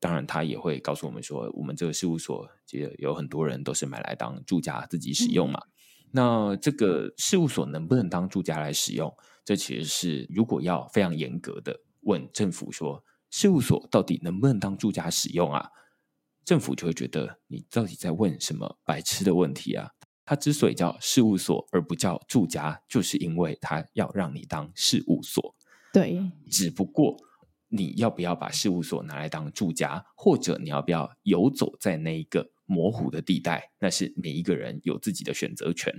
[0.01, 5.59] 当然，他也会告诉我们说，我们这个事务所其实有很多人都是买来当住家自己使用嘛。
[5.59, 5.71] 嗯。
[6.11, 9.15] 那这个事务所能不能当住家来使用？
[9.45, 15.69] 这其实是如果要非常严格的问政府说，事务所到底能不能当住家使用啊？
[16.45, 19.91] 政府就会觉得你到底在问什么白痴的问题啊？
[20.25, 25.55] 它之所以叫事务所而不叫住家，就是因为它要让你当事务所。
[25.93, 27.17] 对，只不过。
[27.71, 33.71] 你要不要把事务所拿来当住家，或者你要不要游走在那一个模糊的地带？
[33.79, 35.91] 那是每一个人有自己的选择权。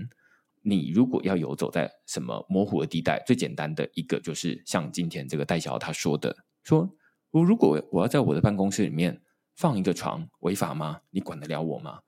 [0.63, 6.97] 你如果要游走在什么模糊的地带，最简单的一个就是像今天这个戴小他说的：说
[7.31, 9.21] 我如果我要在我的办公室里面
[9.57, 11.01] 放一个床，违法吗？
[11.11, 12.01] 你管得了我吗？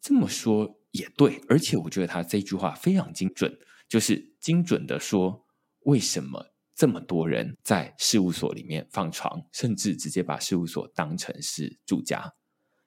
[0.00, 3.58] 这么说也对，而且我觉得他这句话非常精准，
[3.88, 5.44] 就是精准的说，
[5.80, 12.32] 为什么这么多人在事务所里面放床，甚至直接把事务所当成是住家。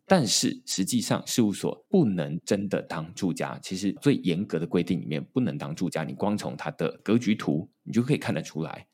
[0.10, 3.60] 但是实际上，事务所不能真的当住家。
[3.62, 6.04] 其实最严格的规定里面，不能当住家。
[6.04, 8.88] 你光从它的格局图，你就可以看得出来，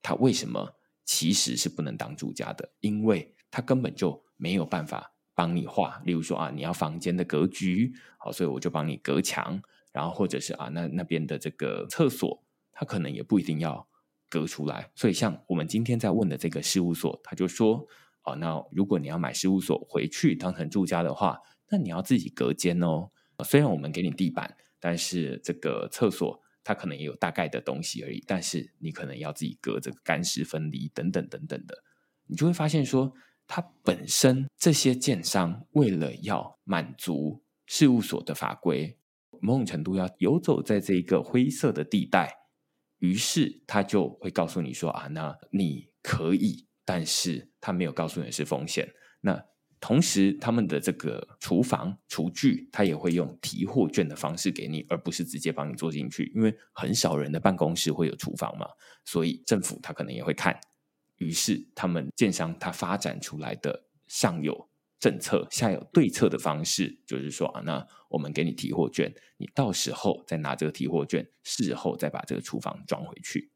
[0.00, 5.10] 它为什么其实是不能当住家的，因为它根本就没有办法。
[5.34, 9.58] 帮你画，例如说啊，你要房间的格局，好，所以我就帮你隔墙，
[9.90, 13.88] 然后或者是啊，那那边的这个厕所，它可能也不一定要
[14.28, 14.90] 隔出来。
[14.94, 17.82] 所以像我们今天在问的这个事务所，他就说，
[18.24, 21.38] 哦，那如果你要买事务所回去当成住家的话，
[21.70, 23.10] 那你要自己隔间哦。
[23.44, 31.82] 虽然我们给你地板，但是这个厕所它可能也有大概的东西而已，但是你可能要自己隔这个干湿分离等等等等的，
[32.26, 33.12] 你就会发现说。
[33.48, 38.96] 它本身这些建商为了要满足事务所的法规，
[39.42, 42.32] 某种程度要游走在这一个灰色的地带，
[42.98, 48.92] 于是他就会告诉你说啊，那你可以，但是他没有告诉你是风险。
[49.22, 49.42] 那
[49.80, 58.66] 同时，他们的这个厨房厨具，他也会用提货券的方式给你，而不是直接帮你做进去，因为很少人的办公室会有厨房嘛，
[59.04, 60.60] 所以政府他可能也会看。
[61.18, 73.51] 于是，他们建商他发展出来的上有政策、下有对策的方式，就是说啊，那我们给你提货券，你到时候再拿这个提货券，事后再把这个厨房装回去。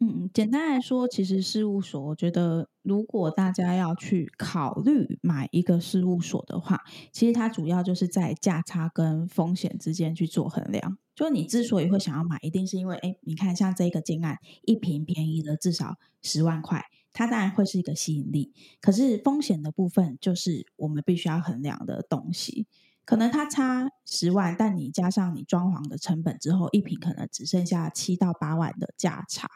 [0.00, 10.98] 嗯，简单来说，其实事务所，我觉得如果大家要去考虑买一个事务所的话，其实它主要就是在价差跟风险之间去做衡量。
[11.16, 16.84] 就你之所以会想要买，一定是因为，哎，你看像这个金案，一瓶便宜的至少十万块。
[17.12, 22.68] 它当然会是一个吸引力，可是风险的部分就是我们必须要衡量的东西。
[23.04, 29.48] 可能它差十万，但你加上你装潢的成本之后，一瓶可能只剩下七到八万的价差。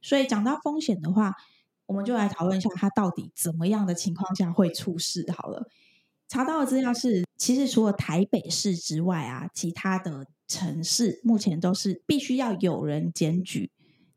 [0.00, 1.34] 所以讲到风险的话，
[1.86, 5.24] 我们就来讨论一下它到底怎么样的情况下会出事。
[5.32, 5.68] 好了，
[6.28, 13.70] 查到的资料是，其实除了台北市之外啊，其他的城市目前都是必须要有人检举。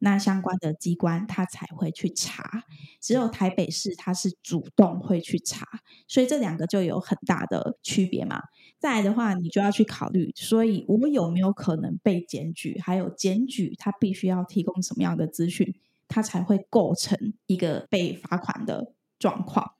[0.03, 2.63] 那相关的机关他才会去查，
[2.99, 5.67] 只有台北市他是主动会去查，
[6.07, 8.41] 所以这两个就有很大的区别嘛。
[8.81, 12.79] 再来的话，你就要去考虑，所以我有没有可能被检举？
[12.83, 15.75] 还有检举他必须要提供什么样的资讯，
[16.07, 19.73] 他才会构成一个被罚款的状况。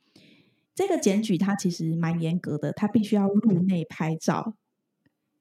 [0.76, 4.54] 这个检举它其实蛮严格的，他必须要入内拍照。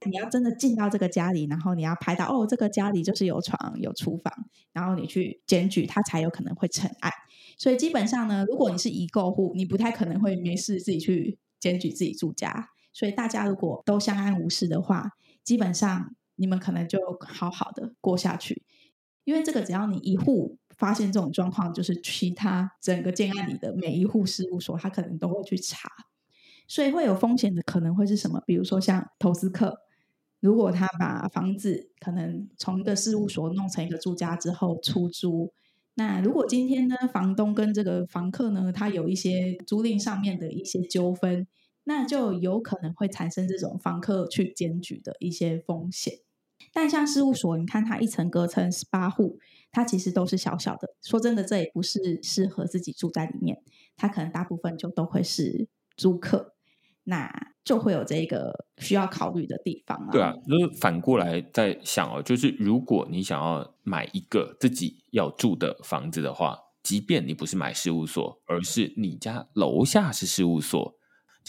[0.06, 4.32] 你要真的进到这个家里，然后你要拍到哦，这个家里就是有床有厨房，
[4.72, 7.12] 然后你去检举，他才有可能会成案。
[7.58, 12.70] 所以基本上呢，如果你是已购户，你不太可能会没事自己去检举自己住家。
[12.93, 15.12] 所以大家如果都相安无事的话，
[15.43, 18.62] 基本上你们可能就好好的过下去。
[19.24, 25.88] 因为这个只要你一户发现这种状况，就是其他整个建案里的每一户事务所，他可能都会去查。
[26.66, 28.43] 所以会有风险的可能会是什么？
[28.47, 29.80] 比如说像投资客。
[30.41, 35.53] 如果他把房子可能从一个事务所弄成一个住家之后出租，
[35.97, 41.47] 那如果今天呢，房东跟这个房客呢，他有一些租赁上面的一些纠纷，
[41.91, 46.14] 那就有可能会产生这种房客去检举的一些风险。
[46.72, 49.41] 但像事务所，你看它一层隔成十八户，
[49.72, 50.95] 它其实都是小小的。
[51.03, 53.61] 说真的，这也不是适合自己住在里面，
[53.97, 56.55] 它可能大部分就都会是租客。
[57.03, 57.28] 那
[57.64, 60.12] 就会有这个需要考虑的地方啊。
[60.12, 70.95] 对啊，就是反过来在想哦，就是如果你想要买一个自己要住的房子的话，即便你不是买事务所，而是你家楼下是事务所，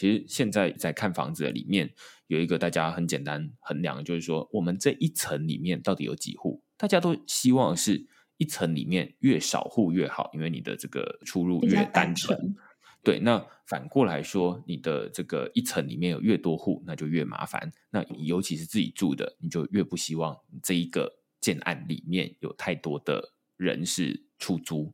[0.01, 1.87] 其实现在在看房子的里面
[2.25, 6.63] 有一个大家很简单衡量，就是说我们这一层里面到底有几户？
[6.75, 12.55] 大家都希望是一层里面越少户越好，因为你的这个出入越单纯。
[13.03, 17.71] 对，那反过来说，你的这个一层里面有越多户，那就越麻烦。
[17.91, 24.91] 那你尤其是自己住的，你就越不希望这一个建案里面有太多的人是出租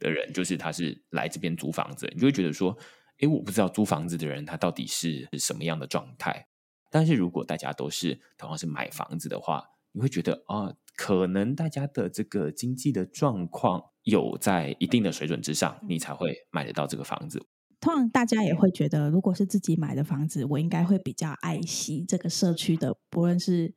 [0.00, 2.76] 的人，嗯，就是他是来这边租房子，你就会觉得说，
[3.20, 6.48] 诶，我不知道租房子的人他到底是什么样的状态。
[6.90, 13.84] 但是如果大家都是同样是买房子的话，你会觉得啊，可能大家的这个经济的状况。
[14.04, 17.46] 有在一定的水准之上，你才会买得到这个房子。
[17.78, 23.74] 通常大家也会觉得，如果是自己买的房子，我应该会比较爱惜这个社区的，不论是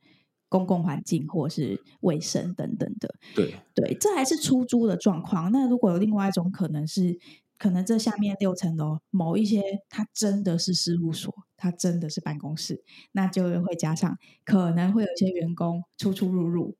[0.48, 3.14] 公共环境或是卫生等等的。
[3.34, 5.52] 对对，这还是出租的状况。
[5.52, 7.18] 那如果有另外一种可能是，
[7.62, 11.32] 可能这下面六层楼某一些，它真的是事务所。
[11.56, 12.82] 它真的是办公室，
[13.12, 16.76] 那就会加上可能会有一些员工出出入入。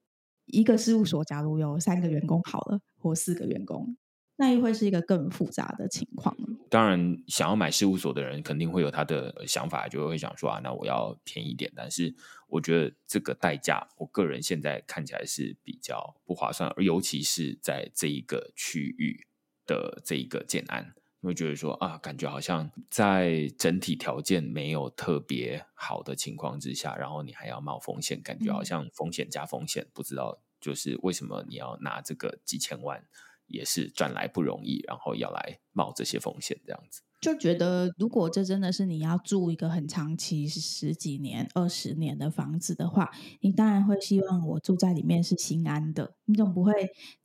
[0.46, 3.96] 一个事务所假如有三个员工好了，或四个员工。
[4.34, 6.36] 那又会是一个更复杂的情况。
[6.68, 11.70] 当然，想要买事务所的人肯定会有他的想法，就会想说啊，那我要便宜一点。
[11.76, 12.12] 但是，
[12.48, 19.28] 我觉得这个代价，我个人现在看起来是比较不划算，而尤其是在这一个区域
[19.72, 33.02] 的这一个建案，会觉得说啊，感觉好像在整体条件没有特别好的情况之下，然后你还要冒风险，感觉好像风险加风险，不知道就是为什么你要拿这个几千万。
[33.48, 43.10] 也是赚来不容易，然后要来冒这些风险，这样子就觉得，如果这真的是你要住一个很长期，是十几年、二十年的房子的话，
[43.40, 46.14] 你当然会希望我住在里面是心安的。
[46.24, 46.72] 你总不会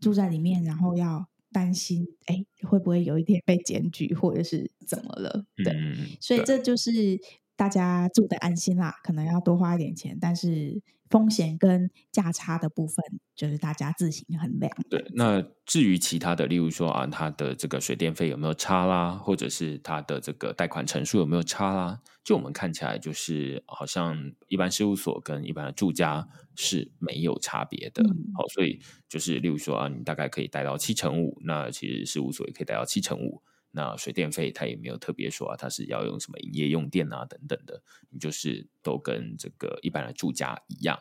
[0.02, 5.46] 住在里面，然后要担心，哎，会不会有一天被检举，或者是怎么了？
[5.64, 7.20] 对，嗯、所以这就是
[7.56, 8.96] 大家住的安心啦。
[9.04, 10.82] 可能要多花一点钱，但是。
[11.10, 12.98] 风险跟价差的部分，
[13.34, 14.70] 就是大家自行衡量。
[14.90, 28.04] 对，那至于其他的，例如说啊，它的这个水电费有没有差啦，或者是它的这个贷款成数有没有差啦，就我们看起来，就是好像一般事务所跟一般的住家是没有差别的。
[28.04, 33.42] 嗯、好，所以就是例如说啊，你大概可以贷到七成五，那其实事务所也可以贷到七成五。
[33.72, 41.00] 那水电费它也没有特别说啊，它是要用什么营业用电啊等等的，你就是都跟这个一般的住家一样，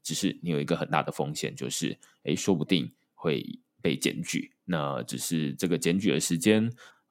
[0.00, 3.44] 只是你有一个很大的风险，就是诶，说不定会
[3.82, 4.52] 被检举。
[4.66, 6.70] 那只是这个检举的时间，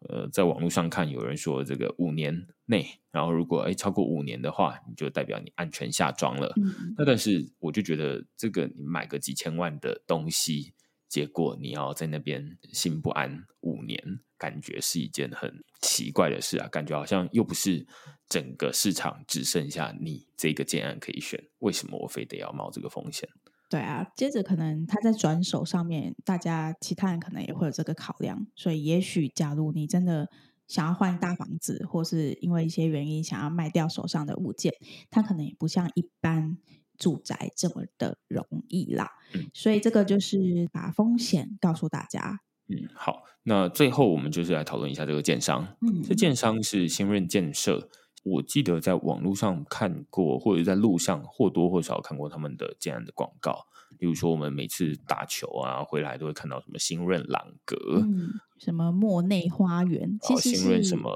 [0.10, 6.54] 呃，在网络上看有人说这个五年内，然后如果哎超过五年的话，你就代表你安全下庄了。
[6.58, 6.94] 嗯。
[6.98, 10.74] 那但是我就觉得这个你买个几千万的东西。
[11.08, 16.70] 结果你要在那边心不安五年，感觉是一件很奇怪的事啊！
[16.70, 17.86] 感觉好像又不是
[18.30, 23.28] 整个市场只剩下你这个建案可以选，为什么我非得要冒这个风险？
[23.72, 30.30] 对啊，接着可能他在转手上面，大家其他人可能也会有这个考量，所以也许假如你真的
[30.68, 34.72] 想要换大房子，或是因为一些原因想要卖掉手上的物件，
[35.10, 36.60] 它可能也不像一般。
[36.98, 42.42] 住宅这么的容易啦，嗯，所以这个就是把风险告诉大家。
[42.68, 45.76] 嗯，好，那最后我们就是来讨论一下这个建商。
[45.82, 47.90] 嗯，这建商是新润建设，
[48.24, 53.66] 我记得在网络上看过，或者在路上或多或少看过他们的这样的广告。
[53.98, 61.12] 比如说，我们每次打球啊回来都会看到什么新润朗格，嗯，什么莫内花园，其实新润什么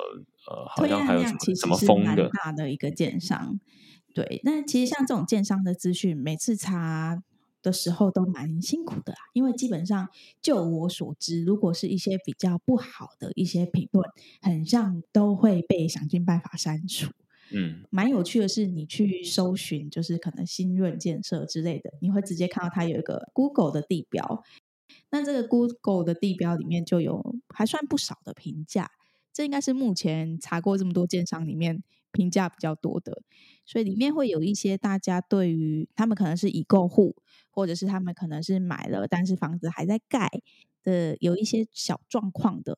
[0.48, 3.60] 呃，好像还有什么什么风的大的一个建商。
[4.14, 7.24] 对，那其实像这种建商的资讯，每次查
[7.66, 10.08] 的时候都蛮辛苦的啊，因为基本上
[10.40, 14.08] 就我所知，如果是一些比较不好的一些评论，
[14.40, 17.12] 很像都会被想尽办法删除。
[17.52, 24.44] 嗯，蛮有趣的是，你去搜寻，就是可能新润建设之类的，你会直接看到它有一个 Google 的地标，
[25.10, 28.92] 那这个 Google 的地标里面就有还算不少的评价，
[29.34, 33.22] 这应该是目前查过这么多建商里面评价比较多的。
[33.68, 37.16] 所以里面会有一些大家对于他们可能是已购户，
[37.56, 40.30] 或者是他们可能是买了，但是房子还在盖
[40.84, 42.78] 的，有一些小状况的，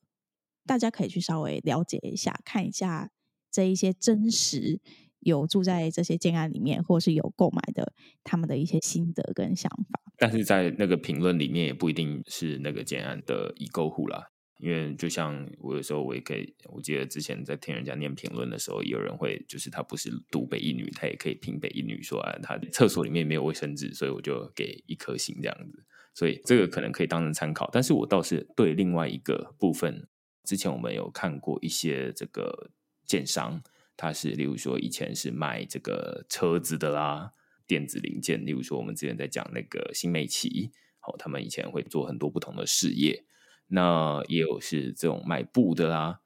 [0.67, 3.09] 大家可以去稍微了解一下，看一下
[3.51, 4.79] 这一些真实
[5.19, 7.91] 有住在这些建案里面，或是有购买的
[8.23, 9.99] 他们的一些心得跟想法。
[10.17, 14.29] 但是在那个评论里面也不一定是那个建案的已购户啦。
[14.59, 25.83] 因为就像我有时候我也可以，我记得之前在听人家念评论的时候，有人会就是他不是读北一女，他也可以评北一女说啊，他厕所里面没有卫生纸，所以我就给一颗星这样子。
[26.13, 27.69] 所以这个可能可以当成参考。
[27.71, 30.07] 但是我倒是对另外一个部分，
[30.43, 32.71] 之前我们有看过一些这个
[33.05, 33.61] 建商，
[33.95, 37.31] 他是例如说以前是卖这个车子的啦，
[37.67, 43.23] 电子零件，例如说我们之前在讲那个新美奇，好，他们以前会做很多不同的事业。
[43.67, 46.21] 那也有是这种卖布的啦，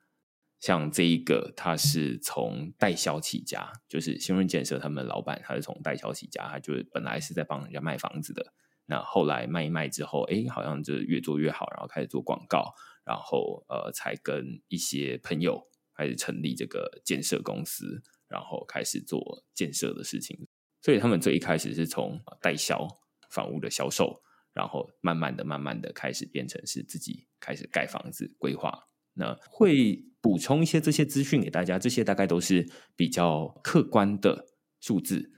[0.59, 8.53] 像这一个，他是从代销起家，就是新润建设他们老板，他是从代销起家，他就是本来是在帮人家卖房子的，
[8.85, 20.47] 那后来卖一卖之后，哎，好像就越做越好，然后开始做广告，然后呃，才跟一些朋友开始成立这个建设公司，然后开始做建设的事情，
[20.79, 22.87] 所以他们最一开始是从代销
[23.31, 24.21] 房屋的销售。
[24.53, 34.47] 然后慢慢的、慢慢的开始变成是自己开始盖房子规划，那会补充一些这些资讯给大家，这些大概都是比较客观的
[34.79, 35.31] 数字。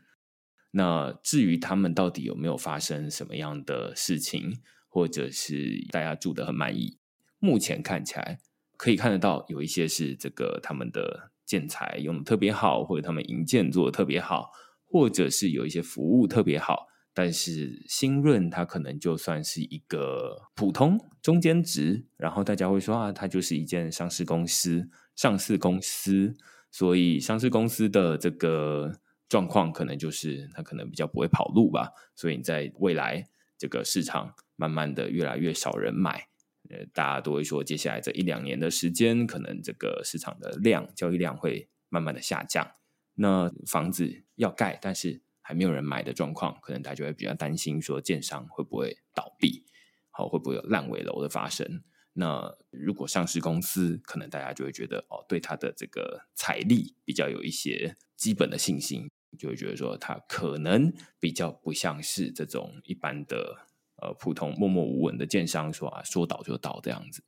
[0.71, 6.97] 那至于他们到底有没有发生什么样的事情，或者是大家住得很满意，
[7.39, 8.39] 目前看起来
[8.77, 11.31] 可以看得到有一些是这个他们的。
[11.45, 14.49] 建材用的特别好，或者他们营建做的特别好，
[14.85, 16.87] 或者是有一些服务特别好。
[17.13, 26.35] 但是新润它可能就算是一个普通中间值，然后大家会说啊，它就是一件上市公司、上市公司，
[26.71, 28.99] 所以上市公司的这个
[29.29, 31.91] 状况可能就是它可能比较不会跑路吧。
[32.15, 33.23] 所以你在未来
[33.57, 36.27] 这个市场慢慢的越来越少人买，
[36.69, 42.71] 呃，大家都会说接下来这一两年的时间，可能这个市场的量交易量会慢慢的下降。
[43.15, 49.65] 那房子要盖，但是还没有人买的状况，可能大家就会比较担心，说建商会不会倒闭，
[50.09, 51.83] 好，会不会有烂尾楼的发生？
[52.13, 67.23] 那如果上市公司，可能大家就会觉得哦，对他的这个财力比较有一些基本的信心，就会觉得说他可能比较不像是这种一般的呃普通默默无闻的建商说啊，说倒就倒这样子。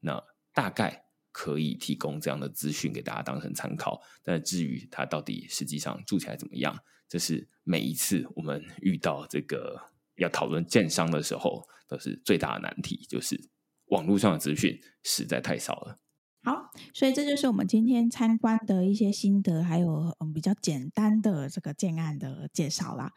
[0.00, 0.22] 那
[0.54, 6.78] 大概可以提供这样的资讯给大家当成参考，但至于他到底实际上住起来怎么样？
[7.08, 9.80] 这是每一次我们遇到这个
[10.16, 13.48] 要讨论建商的时候，都是最大的难题，就是
[13.86, 15.98] 网络上的资讯实在太少了。
[16.42, 23.12] 好，所以这就是我们今天参观的一些心得，还有嗯比较简单的这个建案的介绍啦。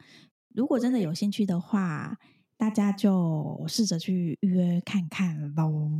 [0.54, 2.18] 如果真的有兴趣的话，
[2.62, 5.90] 大家就试着去预约看看喽。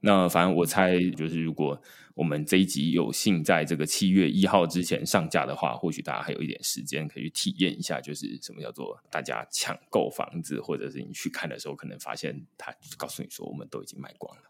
[0.00, 1.80] 那反正我猜，就是如果
[2.14, 14.42] 我们这一集有幸在这个七月一号之前上架的话，或许大家还有一点时间可以去体验一下，就是什么叫做大家抢购房子，或者是你去看的时候，可能发现他告诉你说我们都已经卖光了，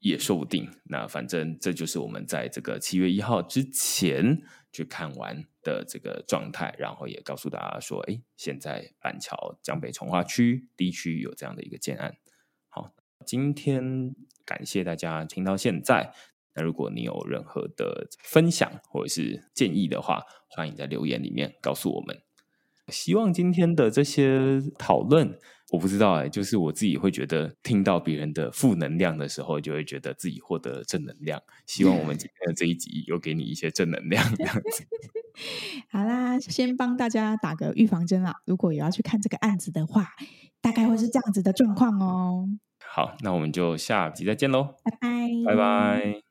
[0.00, 0.68] 也说不定。
[0.86, 4.42] 那反正这就是我们在这个七月一号之前
[4.72, 12.14] 去看完的这个状态，然后也告诉大家说，哎，现在板桥江北从化区 D 区有这样的一个建案。
[12.68, 12.94] 好，
[13.26, 14.14] 今天
[14.44, 16.14] 感谢大家听到现在。
[16.54, 22.22] 那如果你有任何的分享或者是建议的话，欢迎在留言里面告诉我们。
[22.88, 25.36] 希望今天的这些讨论，
[25.72, 31.42] 我不知道哎，就是我自己会觉得，听到别人的负能量的时候，就会觉得自己获得正能量。
[31.66, 34.86] 希望我们今天的这一集有给你一些正能量，这样子。
[35.90, 38.36] 好啦，先帮大家打个预防针啦！
[38.44, 40.08] 如果有要去看这个案子的话，
[40.60, 42.48] 大概会是这样子的状况哦。
[42.78, 46.25] 好，那我们就下集再见喽，拜拜，拜拜。